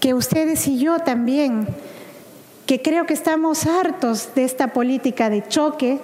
que 0.00 0.14
ustedes 0.14 0.66
y 0.66 0.78
yo 0.78 0.98
también, 0.98 1.68
que 2.66 2.80
creo 2.80 3.06
que 3.06 3.14
estamos 3.14 3.66
hartos 3.66 4.34
de 4.34 4.44
esta 4.44 4.72
política 4.72 5.28
de 5.28 5.46
choque, 5.46 6.00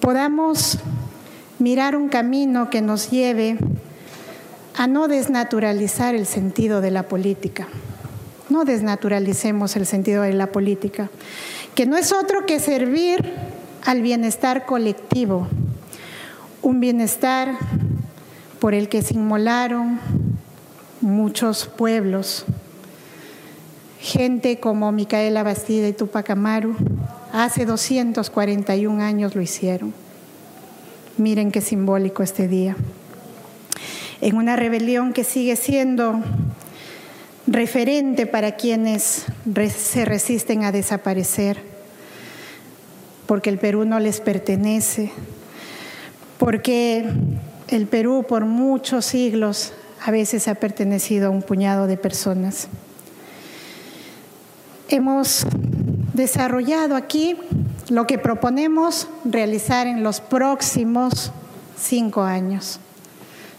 podamos 0.00 0.78
mirar 1.58 1.96
un 1.96 2.08
camino 2.08 2.70
que 2.70 2.80
nos 2.80 3.10
lleve 3.10 3.58
a 4.76 4.86
no 4.86 5.08
desnaturalizar 5.08 6.14
el 6.14 6.26
sentido 6.26 6.80
de 6.80 6.92
la 6.92 7.02
política. 7.02 7.66
No 8.48 8.64
desnaturalicemos 8.64 9.74
el 9.76 9.84
sentido 9.84 10.22
de 10.22 10.32
la 10.32 10.46
política, 10.46 11.10
que 11.74 11.86
no 11.86 11.96
es 11.96 12.12
otro 12.12 12.46
que 12.46 12.60
servir 12.60 13.32
al 13.84 14.00
bienestar 14.00 14.64
colectivo, 14.64 15.48
un 16.62 16.80
bienestar 16.80 17.58
por 18.60 18.74
el 18.74 18.88
que 18.88 19.02
se 19.02 19.14
inmolaron 19.14 20.00
muchos 21.00 21.66
pueblos. 21.66 22.44
Gente 24.00 24.60
como 24.60 24.92
Micaela 24.92 25.42
Bastida 25.42 25.88
y 25.88 25.92
Tupac 25.92 26.30
Amaru, 26.30 26.76
hace 27.32 27.64
241 27.64 29.02
años 29.02 29.34
lo 29.34 29.42
hicieron. 29.42 29.92
Miren 31.16 31.50
qué 31.50 31.60
simbólico 31.60 32.22
este 32.22 32.46
día. 32.46 32.76
En 34.20 34.36
una 34.36 34.56
rebelión 34.56 35.12
que 35.12 35.24
sigue 35.24 35.56
siendo 35.56 36.20
referente 37.46 38.26
para 38.26 38.56
quienes 38.56 39.26
se 39.76 40.04
resisten 40.04 40.64
a 40.64 40.72
desaparecer, 40.72 41.58
porque 43.26 43.50
el 43.50 43.58
Perú 43.58 43.84
no 43.84 43.98
les 43.98 44.20
pertenece, 44.20 45.10
porque 46.38 47.04
el 47.68 47.86
Perú 47.86 48.24
por 48.28 48.44
muchos 48.44 49.06
siglos 49.06 49.72
a 50.04 50.10
veces 50.10 50.48
ha 50.48 50.54
pertenecido 50.54 51.28
a 51.28 51.30
un 51.30 51.42
puñado 51.42 51.86
de 51.86 51.96
personas. 51.96 52.68
Hemos 54.88 55.44
desarrollado 56.14 56.96
aquí 56.96 57.36
lo 57.88 58.06
que 58.06 58.18
proponemos 58.18 59.08
realizar 59.24 59.86
en 59.86 60.02
los 60.02 60.20
próximos 60.20 61.32
cinco 61.78 62.22
años. 62.22 62.80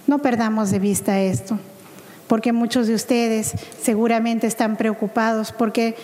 No 0.08 0.20
perdamos 0.20 0.72
de 0.72 0.80
vista 0.80 1.20
esto, 1.20 1.60
porque 2.28 2.54
muchos 2.54 2.88
de 2.88 2.96
ustedes 2.96 3.54
seguramente 3.82 4.48
están 4.48 4.76
preocupados 4.76 5.52
porque 5.52 5.96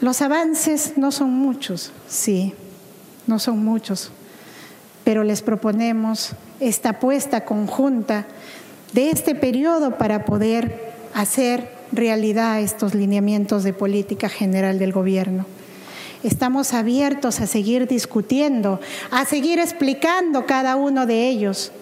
los 0.00 0.22
avances 0.22 0.94
no 0.96 1.12
son 1.12 1.30
muchos, 1.30 1.92
sí, 2.08 2.54
no 3.26 3.38
son 3.38 3.64
muchos, 3.64 4.10
pero 5.04 5.24
les 5.24 5.42
proponemos 5.42 6.32
esta 6.58 6.90
apuesta 6.90 7.44
conjunta 7.44 8.26
de 8.92 9.10
este 9.10 9.34
periodo 9.34 9.98
para 9.98 10.24
poder 10.24 10.92
hacer 11.14 11.68
realidad 11.92 12.60
estos 12.60 12.94
lineamientos 12.94 13.64
de 13.64 13.72
política 13.72 14.28
general 14.28 14.78
del 14.78 14.92
gobierno. 14.92 15.46
Estamos 16.22 16.74
abiertos 16.74 17.40
a 17.40 17.46
seguir 17.46 17.86
discutiendo, 17.86 18.80
a 19.10 19.24
seguir 19.24 19.58
explicando 19.58 20.44
cada 20.44 20.76
uno 20.76 21.06
de 21.06 21.28
ellos. 21.28 21.72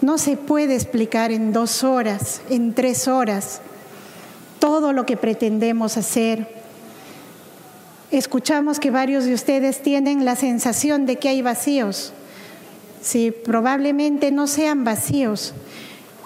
No 0.00 0.16
se 0.16 0.36
puede 0.36 0.74
explicar 0.74 1.32
en 1.32 1.52
dos 1.52 1.84
horas, 1.84 2.40
en 2.48 2.72
tres 2.72 3.08
horas, 3.08 3.60
todo 4.58 4.92
lo 4.92 5.04
que 5.04 5.16
pretendemos 5.16 5.96
hacer. 5.96 6.48
Escuchamos 8.10 8.80
que 8.80 8.90
varios 8.90 9.24
de 9.24 9.34
ustedes 9.34 9.82
tienen 9.82 10.24
la 10.24 10.36
sensación 10.36 11.04
de 11.04 11.16
que 11.16 11.28
hay 11.28 11.42
vacíos. 11.42 12.12
Sí, 13.02 13.32
probablemente 13.32 14.30
no 14.30 14.46
sean 14.46 14.84
vacíos, 14.84 15.52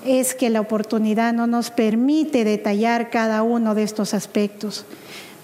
es 0.04 0.34
que 0.34 0.50
la 0.50 0.60
oportunidad 0.60 1.32
no 1.32 1.46
nos 1.46 1.70
permite 1.70 2.44
detallar 2.44 3.10
cada 3.10 3.42
uno 3.42 3.74
de 3.74 3.82
estos 3.82 4.14
aspectos, 4.14 4.84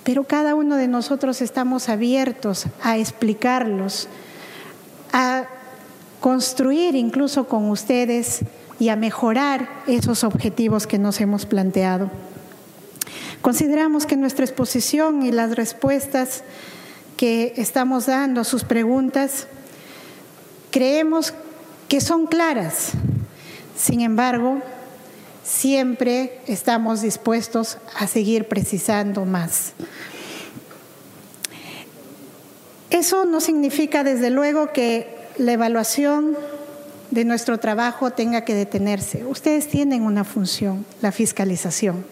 pero 0.04 0.24
cada 0.24 0.54
uno 0.54 0.76
de 0.76 0.88
nosotros 0.88 1.40
estamos 1.40 1.88
abiertos 1.88 2.66
a 2.82 2.98
explicarlos, 2.98 4.08
a 5.12 5.46
construir 6.20 6.94
incluso 6.94 7.48
con 7.48 7.70
ustedes 7.70 8.40
y 8.78 8.88
a 8.88 8.96
mejorar 8.96 9.68
esos 9.86 10.24
objetivos 10.24 10.86
que 10.86 10.98
nos 10.98 11.20
hemos 11.20 11.46
planteado. 11.46 12.10
Consideramos 13.42 14.06
que 14.06 14.16
nuestra 14.16 14.44
exposición 14.44 15.22
y 15.22 15.30
las 15.30 15.54
respuestas 15.54 16.44
que 17.16 17.54
estamos 17.56 18.06
dando 18.06 18.40
a 18.40 18.44
sus 18.44 18.64
preguntas, 18.64 19.46
creemos 20.70 21.34
que 21.88 22.00
son 22.00 22.26
claras, 22.26 22.92
sin 23.76 24.00
embargo, 24.00 24.60
siempre 25.42 26.40
estamos 26.46 27.02
dispuestos 27.02 27.78
a 27.98 28.06
seguir 28.06 28.48
precisando 28.48 29.24
más. 29.24 29.72
Eso 32.90 33.24
no 33.24 33.40
significa, 33.40 34.04
desde 34.04 34.30
luego, 34.30 34.72
que 34.72 35.14
la 35.36 35.52
evaluación 35.52 36.36
de 37.10 37.24
nuestro 37.24 37.58
trabajo 37.58 38.12
tenga 38.12 38.42
que 38.44 38.54
detenerse. 38.54 39.24
Ustedes 39.24 39.68
tienen 39.68 40.02
una 40.02 40.24
función, 40.24 40.84
la 41.00 41.12
fiscalización. 41.12 42.04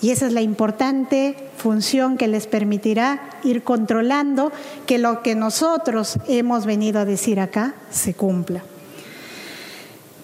Y 0.00 0.10
esa 0.10 0.26
es 0.26 0.32
la 0.32 0.42
importante 0.42 1.34
función 1.56 2.16
que 2.16 2.28
les 2.28 2.46
permitirá 2.46 3.30
ir 3.42 3.64
controlando 3.64 4.52
que 4.86 4.98
lo 4.98 5.22
que 5.22 5.34
nosotros 5.34 6.18
hemos 6.28 6.66
venido 6.66 7.00
a 7.00 7.04
decir 7.04 7.40
acá 7.40 7.74
se 7.90 8.14
cumpla. 8.14 8.62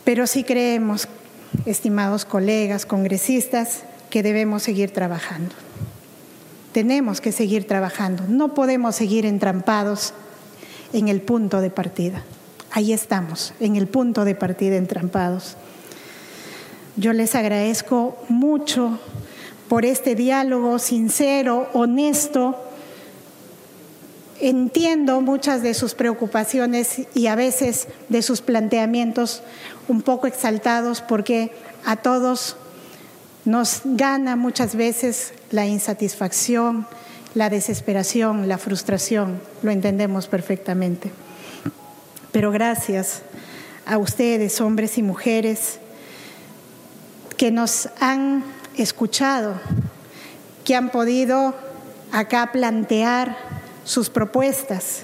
Pero 0.05 0.27
sí 0.27 0.45
creemos, 0.45 1.09
estimados 1.67 2.25
colegas, 2.25 2.87
congresistas, 2.87 3.85
que 4.11 4.23
debemos 4.23 4.63
seguir 4.63 4.91
trabajando. 4.91 5.55
Tenemos 6.73 7.21
que 7.21 7.33
seguir 7.33 7.67
trabajando. 7.67 8.25
No 8.29 8.55
podemos 8.55 8.95
seguir 8.95 9.27
entrampados 9.27 10.13
en 10.93 11.09
el 11.09 11.21
punto 11.21 11.61
de 11.61 11.71
partida. 11.71 12.23
Ahí 12.71 12.93
estamos, 12.93 13.55
en 13.61 13.77
el 13.77 13.87
punto 13.87 14.25
de 14.25 14.35
partida 14.35 14.77
entrampados. 14.77 15.57
Yo 16.97 17.13
les 17.13 17.35
agradezco 17.35 18.17
mucho 18.29 18.99
por 19.69 19.85
este 19.85 20.15
diálogo 20.15 20.79
sincero, 20.79 21.69
honesto, 21.73 22.65
Entiendo 24.41 25.21
muchas 25.21 25.63
de 25.63 25.75
sus 25.75 25.95
preocupaciones 25.95 27.03
y 27.15 27.29
a 27.29 27.37
veces 27.37 27.87
de 28.09 28.21
sus 28.21 28.41
planteamientos 28.41 29.43
un 29.89 30.03
poco 30.03 30.27
exaltados 30.27 31.01
porque 31.01 31.53
a 31.85 31.97
todos 31.97 32.57
nos 33.45 33.83
gana 33.85 34.37
muchas 34.37 34.75
veces 34.75 35.33
la 35.51 35.67
insatisfacción, 35.67 36.87
la 37.35 37.51
desesperación, 37.51 38.49
la 38.49 38.59
frustración, 38.59 39.41
lo 39.63 39.71
entendemos 39.71 40.29
perfectamente. 40.29 41.13
Pero 42.33 42.51
gracias 42.51 43.23
a 43.87 43.99
ustedes, 43.99 44.61
hombres 44.61 44.99
y 44.99 45.03
mujeres, 45.03 45.79
que 47.37 47.51
nos 47.51 47.89
han 48.01 48.45
escuchado, 48.77 49.61
que 50.65 50.75
han 50.75 50.91
podido 50.91 51.55
acá 52.13 52.51
plantear 52.53 53.37
sus 53.85 54.09
propuestas. 54.09 55.03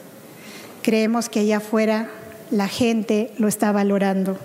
Creemos 0.82 1.28
que 1.28 1.40
allá 1.40 1.58
afuera 1.58 2.08
la 2.50 2.68
gente 2.68 3.32
lo 3.36 3.48
está 3.48 3.72
valorando. 3.72 4.38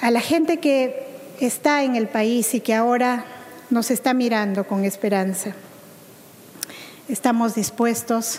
A 0.00 0.12
la 0.12 0.20
gente 0.20 0.58
que 0.58 1.08
está 1.40 1.82
en 1.82 1.96
el 1.96 2.06
país 2.06 2.54
y 2.54 2.60
que 2.60 2.72
ahora 2.72 3.24
nos 3.68 3.90
está 3.90 4.14
mirando 4.14 4.64
con 4.64 4.84
esperanza, 4.84 5.54
estamos 7.08 7.56
dispuestos 7.56 8.38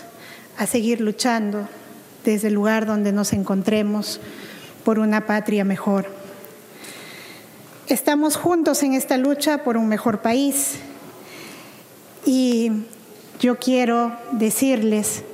a 0.56 0.66
seguir 0.66 1.02
luchando 1.02 1.68
desde 2.24 2.48
el 2.48 2.54
lugar 2.54 2.86
donde 2.86 3.12
nos 3.12 3.34
encontremos 3.34 4.20
por 4.86 4.98
una 4.98 5.26
patria 5.26 5.62
mejor. 5.62 6.06
Estamos 7.88 8.36
juntos 8.36 8.82
en 8.82 8.94
esta 8.94 9.18
lucha 9.18 9.62
por 9.62 9.76
un 9.76 9.86
mejor 9.86 10.22
país 10.22 10.76
y 12.24 12.72
yo 13.38 13.58
quiero 13.58 14.16
decirles 14.32 15.24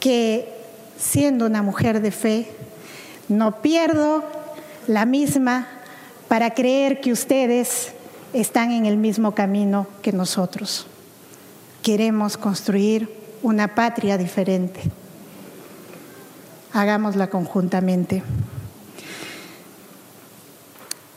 que 0.00 0.52
siendo 0.98 1.46
una 1.46 1.62
mujer 1.62 2.00
de 2.00 2.10
fe, 2.10 2.50
no 3.28 3.62
pierdo 3.62 4.39
la 4.90 5.06
misma 5.06 5.68
para 6.26 6.50
creer 6.50 7.00
que 7.00 7.12
ustedes 7.12 7.92
están 8.32 8.72
en 8.72 8.86
el 8.86 8.96
mismo 8.96 9.36
camino 9.36 9.86
que 10.02 10.10
nosotros. 10.10 10.88
Queremos 11.84 12.36
construir 12.36 13.08
una 13.40 13.76
patria 13.76 14.18
diferente. 14.18 14.80
Hagámosla 16.72 17.30
conjuntamente. 17.30 18.24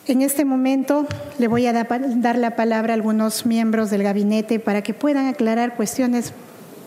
En 0.05 0.21
este 0.21 0.45
momento 0.45 1.07
le 1.39 1.47
voy 1.47 1.65
a 1.65 1.73
dar 1.73 2.37
la 2.37 2.55
palabra 2.55 2.93
a 2.93 2.95
algunos 2.95 3.47
miembros 3.47 3.89
del 3.89 4.03
gabinete 4.03 4.59
para 4.59 4.83
que 4.83 4.93
puedan 4.93 5.25
aclarar 5.25 5.75
cuestiones 5.75 6.33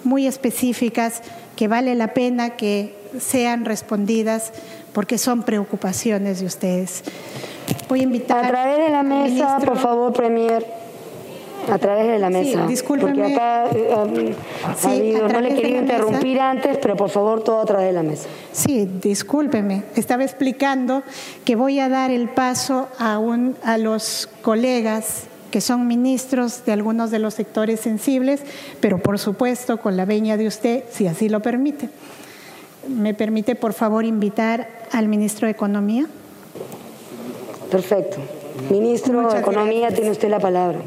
muy 0.04 0.28
específicas 0.28 1.22
que 1.56 1.66
vale 1.66 1.96
la 1.96 2.14
pena 2.14 2.50
que 2.50 2.94
sean 3.18 3.64
respondidas 3.64 4.52
porque 4.96 5.18
son 5.18 5.42
preocupaciones 5.42 6.40
de 6.40 6.46
ustedes. 6.46 7.02
Voy 7.86 8.00
a 8.00 8.04
invitar 8.04 8.46
a 8.46 8.48
través 8.48 8.78
de 8.78 8.88
la 8.88 9.02
mesa, 9.02 9.58
por 9.58 9.76
favor, 9.76 10.10
Premier 10.14 10.66
a 11.70 11.76
través 11.76 12.06
de 12.06 12.18
la 12.18 12.30
mesa. 12.30 12.66
Sí, 12.66 12.82
Porque 12.82 13.34
acá 13.34 13.66
eh, 13.74 13.94
um, 13.94 15.30
no 15.30 15.40
le 15.42 15.54
quería 15.54 15.80
interrumpir 15.80 16.40
antes, 16.40 16.78
pero 16.78 16.96
por 16.96 17.10
favor 17.10 17.44
todo 17.44 17.60
a 17.60 17.66
través 17.66 17.88
de 17.88 17.92
la 17.92 18.02
mesa. 18.02 18.26
Sí, 18.52 18.88
discúlpeme. 19.02 19.82
Estaba 19.96 20.24
explicando 20.24 21.02
que 21.44 21.56
voy 21.56 21.78
a 21.78 21.90
dar 21.90 22.10
el 22.10 22.30
paso 22.30 22.88
a, 22.98 23.18
un, 23.18 23.54
a 23.64 23.76
los 23.76 24.30
colegas 24.40 25.24
que 25.50 25.60
son 25.60 25.86
ministros 25.86 26.64
de 26.64 26.72
algunos 26.72 27.10
de 27.10 27.18
los 27.18 27.34
sectores 27.34 27.80
sensibles, 27.80 28.40
pero 28.80 28.96
por 28.96 29.18
supuesto 29.18 29.76
con 29.76 29.94
la 29.98 30.06
veña 30.06 30.38
de 30.38 30.46
usted, 30.46 30.84
si 30.90 31.06
así 31.06 31.28
lo 31.28 31.40
permite. 31.40 31.90
¿Me 32.88 33.14
permite, 33.14 33.54
por 33.54 33.72
favor, 33.72 34.04
invitar 34.04 34.68
al 34.92 35.08
ministro 35.08 35.46
de 35.46 35.52
Economía? 35.52 36.06
Perfecto. 37.70 38.18
Ministro 38.70 39.30
de 39.32 39.38
Economía, 39.38 39.88
tiene 39.90 40.10
usted 40.10 40.28
la 40.28 40.40
palabra. 40.40 40.78